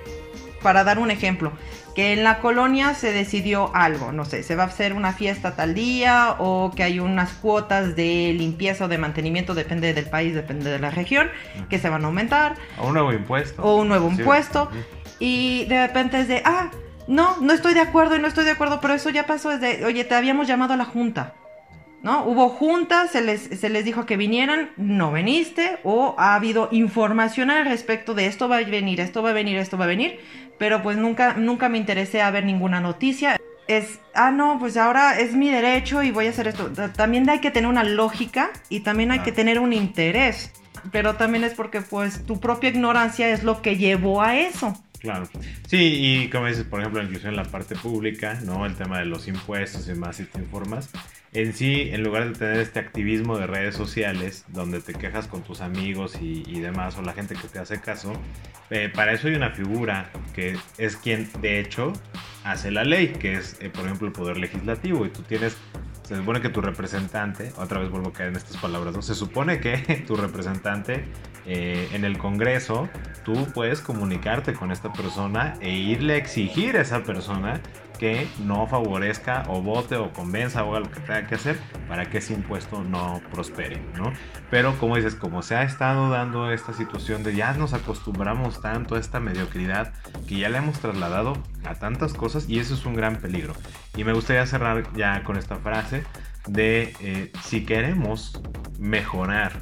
Para 0.61 0.83
dar 0.83 0.99
un 0.99 1.09
ejemplo, 1.09 1.51
que 1.95 2.13
en 2.13 2.23
la 2.23 2.39
colonia 2.39 2.93
se 2.93 3.11
decidió 3.11 3.75
algo, 3.75 4.11
no 4.11 4.25
sé, 4.25 4.43
se 4.43 4.55
va 4.55 4.63
a 4.63 4.67
hacer 4.67 4.93
una 4.93 5.13
fiesta 5.13 5.55
tal 5.55 5.73
día 5.73 6.35
o 6.39 6.71
que 6.75 6.83
hay 6.83 6.99
unas 6.99 7.31
cuotas 7.33 7.95
de 7.95 8.33
limpieza 8.37 8.85
o 8.85 8.87
de 8.87 8.97
mantenimiento, 8.97 9.55
depende 9.55 9.93
del 9.93 10.05
país, 10.05 10.33
depende 10.33 10.69
de 10.69 10.79
la 10.79 10.91
región, 10.91 11.29
que 11.69 11.79
se 11.79 11.89
van 11.89 12.03
a 12.03 12.07
aumentar. 12.07 12.55
O 12.79 12.87
un 12.87 12.93
nuevo 12.93 13.11
impuesto. 13.11 13.61
O 13.63 13.77
un 13.77 13.87
nuevo 13.89 14.09
impuesto. 14.09 14.69
Y 15.19 15.65
de 15.65 15.87
repente 15.87 16.19
es 16.19 16.27
de, 16.27 16.41
ah, 16.45 16.71
no, 17.07 17.37
no 17.41 17.53
estoy 17.53 17.73
de 17.73 17.81
acuerdo 17.81 18.15
y 18.15 18.19
no 18.19 18.27
estoy 18.27 18.45
de 18.45 18.51
acuerdo, 18.51 18.79
pero 18.81 18.93
eso 18.93 19.09
ya 19.09 19.25
pasó, 19.25 19.51
es 19.51 19.59
de, 19.59 19.83
oye, 19.85 20.03
te 20.03 20.15
habíamos 20.15 20.47
llamado 20.47 20.73
a 20.73 20.77
la 20.77 20.85
junta. 20.85 21.35
¿No? 22.03 22.23
Hubo 22.25 22.49
juntas, 22.49 23.11
se 23.11 23.21
les, 23.21 23.41
se 23.41 23.69
les 23.69 23.85
dijo 23.85 24.07
que 24.07 24.17
vinieran, 24.17 24.71
no 24.75 25.11
veniste, 25.11 25.77
o 25.83 26.15
ha 26.17 26.33
habido 26.33 26.67
información 26.71 27.51
al 27.51 27.65
respecto 27.65 28.15
de 28.15 28.25
esto 28.25 28.49
va 28.49 28.57
a 28.57 28.63
venir, 28.63 28.99
esto 28.99 29.21
va 29.21 29.29
a 29.29 29.33
venir, 29.33 29.57
esto 29.57 29.77
va 29.77 29.85
a 29.85 29.87
venir, 29.87 30.19
pero 30.57 30.81
pues 30.81 30.97
nunca, 30.97 31.35
nunca 31.35 31.69
me 31.69 31.77
interesé 31.77 32.21
a 32.21 32.31
ver 32.31 32.43
ninguna 32.43 32.81
noticia. 32.81 33.37
Es, 33.67 33.99
ah, 34.15 34.31
no, 34.31 34.57
pues 34.59 34.77
ahora 34.77 35.19
es 35.19 35.35
mi 35.35 35.49
derecho 35.49 36.01
y 36.01 36.11
voy 36.11 36.25
a 36.25 36.31
hacer 36.31 36.47
esto. 36.47 36.71
También 36.91 37.29
hay 37.29 37.39
que 37.39 37.51
tener 37.51 37.69
una 37.69 37.83
lógica 37.83 38.49
y 38.69 38.79
también 38.79 39.11
hay 39.11 39.19
que 39.19 39.31
tener 39.31 39.59
un 39.59 39.71
interés, 39.71 40.51
pero 40.91 41.15
también 41.15 41.43
es 41.43 41.53
porque 41.53 41.81
pues 41.81 42.25
tu 42.25 42.39
propia 42.39 42.71
ignorancia 42.71 43.29
es 43.29 43.43
lo 43.43 43.61
que 43.61 43.77
llevó 43.77 44.23
a 44.23 44.37
eso. 44.37 44.75
Claro. 45.01 45.27
Sí, 45.67 45.77
y 45.77 46.29
como 46.29 46.45
dices, 46.45 46.63
por 46.63 46.79
ejemplo, 46.79 47.01
incluso 47.01 47.27
en 47.27 47.35
la 47.35 47.43
parte 47.43 47.75
pública, 47.75 48.39
¿no? 48.45 48.67
El 48.67 48.75
tema 48.75 48.99
de 48.99 49.05
los 49.05 49.27
impuestos 49.27 49.89
y 49.89 49.95
más, 49.95 50.17
si 50.17 50.25
te 50.25 50.39
informas, 50.39 50.91
en 51.33 51.53
sí, 51.53 51.89
en 51.91 52.03
lugar 52.03 52.27
de 52.27 52.37
tener 52.37 52.57
este 52.57 52.79
activismo 52.79 53.37
de 53.37 53.47
redes 53.47 53.75
sociales, 53.75 54.45
donde 54.49 54.79
te 54.79 54.93
quejas 54.93 55.27
con 55.27 55.41
tus 55.41 55.61
amigos 55.61 56.17
y, 56.21 56.59
demás, 56.59 56.97
o 56.97 57.01
la 57.01 57.13
gente 57.13 57.35
que 57.35 57.47
te 57.47 57.57
hace 57.57 57.81
caso, 57.81 58.13
eh, 58.69 58.91
para 58.93 59.13
eso 59.13 59.27
hay 59.27 59.33
una 59.33 59.49
figura 59.49 60.11
que 60.35 60.55
es 60.77 60.97
quien, 60.97 61.27
de 61.41 61.59
hecho, 61.59 61.93
hace 62.43 62.69
la 62.69 62.83
ley, 62.83 63.07
que 63.07 63.33
es, 63.33 63.57
eh, 63.59 63.69
por 63.69 63.85
ejemplo, 63.85 64.07
el 64.07 64.13
Poder 64.13 64.37
Legislativo, 64.37 65.05
y 65.05 65.09
tú 65.09 65.23
tienes 65.23 65.57
se 66.03 66.17
supone 66.17 66.41
que 66.41 66.49
tu 66.49 66.59
representante, 66.59 67.53
otra 67.55 67.79
vez 67.79 67.89
vuelvo 67.89 68.09
a 68.09 68.13
caer 68.13 68.29
en 68.29 68.35
estas 68.35 68.57
palabras, 68.57 68.93
¿no? 68.93 69.01
Se 69.01 69.15
supone 69.15 69.61
que 69.61 69.77
tu 70.07 70.17
representante 70.17 71.05
eh, 71.45 71.89
en 71.93 72.05
el 72.05 72.17
Congreso, 72.17 72.89
tú 73.23 73.47
puedes 73.53 73.81
comunicarte 73.81 74.53
con 74.53 74.71
esta 74.71 74.91
persona 74.93 75.55
e 75.61 75.71
irle 75.71 76.13
a 76.13 76.17
exigir 76.17 76.77
a 76.77 76.81
esa 76.81 77.03
persona 77.03 77.61
que 78.01 78.27
no 78.39 78.65
favorezca 78.65 79.43
o 79.47 79.61
vote 79.61 79.95
o 79.95 80.11
convenza 80.11 80.63
o 80.63 80.71
haga 80.71 80.79
lo 80.79 80.91
que 80.91 80.99
tenga 81.01 81.27
que 81.27 81.35
hacer 81.35 81.59
para 81.87 82.09
que 82.09 82.17
ese 82.17 82.33
impuesto 82.33 82.83
no 82.83 83.21
prospere, 83.31 83.79
¿no? 83.95 84.11
Pero 84.49 84.75
como 84.79 84.95
dices, 84.95 85.13
como 85.13 85.43
se 85.43 85.55
ha 85.55 85.61
estado 85.61 86.09
dando 86.09 86.51
esta 86.51 86.73
situación 86.73 87.21
de 87.21 87.35
ya 87.35 87.53
nos 87.53 87.75
acostumbramos 87.75 88.59
tanto 88.59 88.95
a 88.95 88.99
esta 88.99 89.19
mediocridad 89.19 89.93
que 90.27 90.39
ya 90.39 90.49
le 90.49 90.57
hemos 90.57 90.79
trasladado 90.79 91.33
a 91.63 91.75
tantas 91.75 92.15
cosas 92.15 92.49
y 92.49 92.57
eso 92.57 92.73
es 92.73 92.87
un 92.87 92.95
gran 92.95 93.17
peligro. 93.17 93.53
Y 93.95 94.03
me 94.03 94.13
gustaría 94.13 94.47
cerrar 94.47 94.83
ya 94.95 95.23
con 95.23 95.37
esta 95.37 95.57
frase 95.57 96.03
de 96.47 96.95
eh, 97.01 97.31
si 97.43 97.65
queremos 97.67 98.41
mejorar 98.79 99.61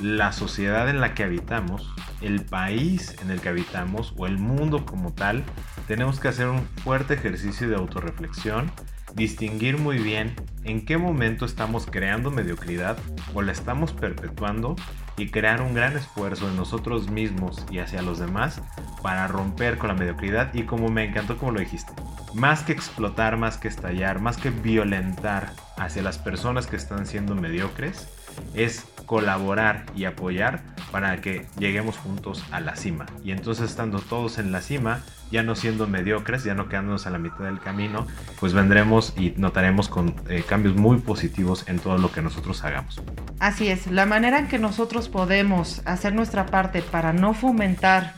la 0.00 0.32
sociedad 0.32 0.88
en 0.88 1.00
la 1.00 1.14
que 1.14 1.24
habitamos, 1.24 1.94
el 2.20 2.44
país 2.44 3.16
en 3.22 3.30
el 3.30 3.40
que 3.40 3.48
habitamos 3.48 4.14
o 4.16 4.26
el 4.26 4.38
mundo 4.38 4.84
como 4.84 5.12
tal, 5.12 5.44
tenemos 5.86 6.20
que 6.20 6.28
hacer 6.28 6.48
un 6.48 6.66
fuerte 6.82 7.14
ejercicio 7.14 7.68
de 7.68 7.76
autorreflexión, 7.76 8.70
distinguir 9.14 9.78
muy 9.78 9.98
bien 9.98 10.34
en 10.64 10.84
qué 10.84 10.98
momento 10.98 11.44
estamos 11.44 11.86
creando 11.86 12.30
mediocridad 12.30 12.98
o 13.32 13.42
la 13.42 13.52
estamos 13.52 13.92
perpetuando 13.92 14.74
y 15.16 15.30
crear 15.30 15.62
un 15.62 15.74
gran 15.74 15.96
esfuerzo 15.96 16.48
en 16.48 16.56
nosotros 16.56 17.08
mismos 17.08 17.64
y 17.70 17.78
hacia 17.78 18.02
los 18.02 18.18
demás 18.18 18.60
para 19.02 19.28
romper 19.28 19.78
con 19.78 19.88
la 19.88 19.94
mediocridad 19.94 20.52
y 20.52 20.64
como 20.64 20.88
me 20.88 21.04
encantó 21.04 21.38
como 21.38 21.52
lo 21.52 21.60
dijiste, 21.60 21.92
más 22.34 22.62
que 22.64 22.72
explotar, 22.72 23.36
más 23.36 23.58
que 23.58 23.68
estallar, 23.68 24.20
más 24.20 24.36
que 24.36 24.50
violentar 24.50 25.52
hacia 25.76 26.02
las 26.02 26.18
personas 26.18 26.66
que 26.66 26.76
están 26.76 27.06
siendo 27.06 27.36
mediocres, 27.36 28.08
es 28.54 28.86
colaborar 29.06 29.84
y 29.94 30.04
apoyar 30.04 30.62
para 30.90 31.20
que 31.20 31.46
lleguemos 31.58 31.96
juntos 31.98 32.44
a 32.50 32.60
la 32.60 32.76
cima. 32.76 33.06
Y 33.24 33.32
entonces 33.32 33.70
estando 33.70 33.98
todos 33.98 34.38
en 34.38 34.52
la 34.52 34.60
cima, 34.60 35.02
ya 35.30 35.42
no 35.42 35.54
siendo 35.54 35.86
mediocres, 35.86 36.44
ya 36.44 36.54
no 36.54 36.68
quedándonos 36.68 37.06
a 37.06 37.10
la 37.10 37.18
mitad 37.18 37.44
del 37.44 37.60
camino, 37.60 38.06
pues 38.38 38.52
vendremos 38.52 39.12
y 39.16 39.34
notaremos 39.36 39.88
con 39.88 40.14
eh, 40.28 40.44
cambios 40.48 40.76
muy 40.76 40.98
positivos 40.98 41.64
en 41.68 41.78
todo 41.78 41.98
lo 41.98 42.12
que 42.12 42.22
nosotros 42.22 42.62
hagamos. 42.64 43.02
Así 43.40 43.68
es, 43.68 43.88
la 43.88 44.06
manera 44.06 44.38
en 44.38 44.48
que 44.48 44.58
nosotros 44.58 45.08
podemos 45.08 45.82
hacer 45.84 46.14
nuestra 46.14 46.46
parte 46.46 46.82
para 46.82 47.12
no 47.12 47.34
fomentar 47.34 48.14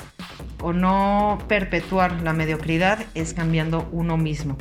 o 0.60 0.72
no 0.72 1.38
perpetuar 1.48 2.22
la 2.22 2.32
mediocridad 2.32 2.98
es 3.14 3.34
cambiando 3.34 3.88
uno 3.92 4.16
mismo. 4.16 4.56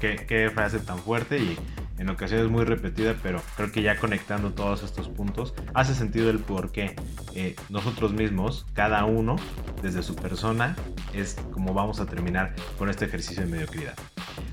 Qué, 0.00 0.16
qué 0.28 0.50
frase 0.50 0.80
tan 0.80 0.98
fuerte 0.98 1.38
y 1.38 1.56
en 1.98 2.08
ocasiones 2.08 2.50
muy 2.50 2.64
repetida, 2.64 3.14
pero 3.22 3.40
creo 3.56 3.70
que 3.72 3.82
ya 3.82 3.96
conectando 3.96 4.52
todos 4.52 4.82
estos 4.82 5.08
puntos 5.08 5.54
hace 5.74 5.94
sentido 5.94 6.30
el 6.30 6.38
por 6.38 6.72
qué 6.72 6.96
eh, 7.34 7.56
nosotros 7.68 8.12
mismos, 8.12 8.66
cada 8.74 9.04
uno, 9.04 9.36
desde 9.82 10.02
su 10.02 10.16
persona, 10.16 10.76
es 11.12 11.36
como 11.52 11.74
vamos 11.74 12.00
a 12.00 12.06
terminar 12.06 12.54
con 12.78 12.90
este 12.90 13.04
ejercicio 13.04 13.44
de 13.44 13.50
mediocridad. 13.50 13.94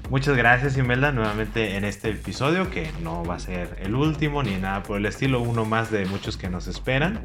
Muchas 0.10 0.36
gracias 0.36 0.78
Imelda 0.78 1.12
nuevamente 1.12 1.78
en 1.78 1.86
este 1.86 2.10
episodio 2.10 2.70
que 2.70 2.92
no 3.02 3.24
va 3.24 3.36
a 3.36 3.40
ser 3.40 3.78
el 3.82 3.96
último 3.96 4.44
ni 4.44 4.58
nada 4.58 4.84
por 4.84 4.98
el 4.98 5.06
estilo, 5.06 5.42
uno 5.42 5.64
más 5.66 5.90
de 5.90 6.06
muchos 6.06 6.38
que 6.38 6.50
nos 6.50 6.68
esperan. 6.68 7.22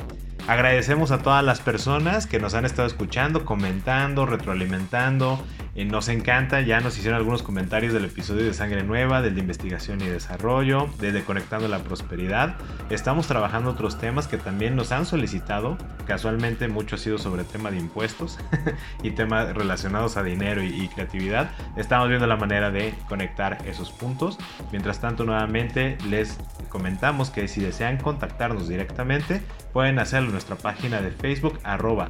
Agradecemos 0.48 1.10
a 1.10 1.18
todas 1.18 1.44
las 1.44 1.60
personas 1.60 2.28
que 2.28 2.38
nos 2.38 2.54
han 2.54 2.64
estado 2.64 2.86
escuchando, 2.86 3.44
comentando, 3.44 4.26
retroalimentando, 4.26 5.44
eh, 5.74 5.84
nos 5.84 6.08
encanta, 6.08 6.60
ya 6.60 6.80
nos 6.80 6.96
hicieron 6.96 7.18
algunos 7.18 7.42
comentarios 7.42 7.92
del 7.92 8.04
episodio 8.04 8.44
de 8.44 8.54
Sangre 8.54 8.84
Nueva, 8.84 9.22
del 9.22 9.34
de 9.34 9.40
investigación 9.40 10.00
y 10.00 10.06
desarrollo, 10.06 10.88
desde 11.00 11.24
Conectando 11.24 11.66
la 11.66 11.80
Prosperidad. 11.80 12.54
Estamos 12.90 13.26
trabajando 13.26 13.70
otros 13.70 13.98
temas 13.98 14.28
que 14.28 14.38
también 14.38 14.76
nos 14.76 14.92
han 14.92 15.04
solicitado. 15.04 15.76
Casualmente 16.06 16.68
mucho 16.68 16.94
ha 16.94 16.98
sido 16.98 17.18
sobre 17.18 17.42
tema 17.42 17.72
de 17.72 17.78
impuestos 17.78 18.38
y 19.02 19.10
temas 19.10 19.52
relacionados 19.52 20.16
a 20.16 20.22
dinero 20.22 20.62
y, 20.62 20.86
creatividad. 20.94 21.50
Estamos 21.76 22.08
viendo 22.08 22.28
la 22.28 22.36
manera 22.36 22.70
de 22.70 22.94
conectar 23.08 23.58
esos 23.66 23.90
puntos. 23.90 24.38
Mientras 24.70 25.00
tanto, 25.00 25.24
nuevamente 25.24 25.98
les 26.08 26.38
comentamos 26.68 27.30
que 27.30 27.48
si 27.48 27.60
desean 27.60 27.98
contactarnos 27.98 28.68
directamente, 28.68 29.42
pueden 29.76 29.98
hacerlo 29.98 30.28
en 30.28 30.32
nuestra 30.32 30.56
página 30.56 31.02
de 31.02 31.10
Facebook 31.10 31.60
arroba 31.62 32.08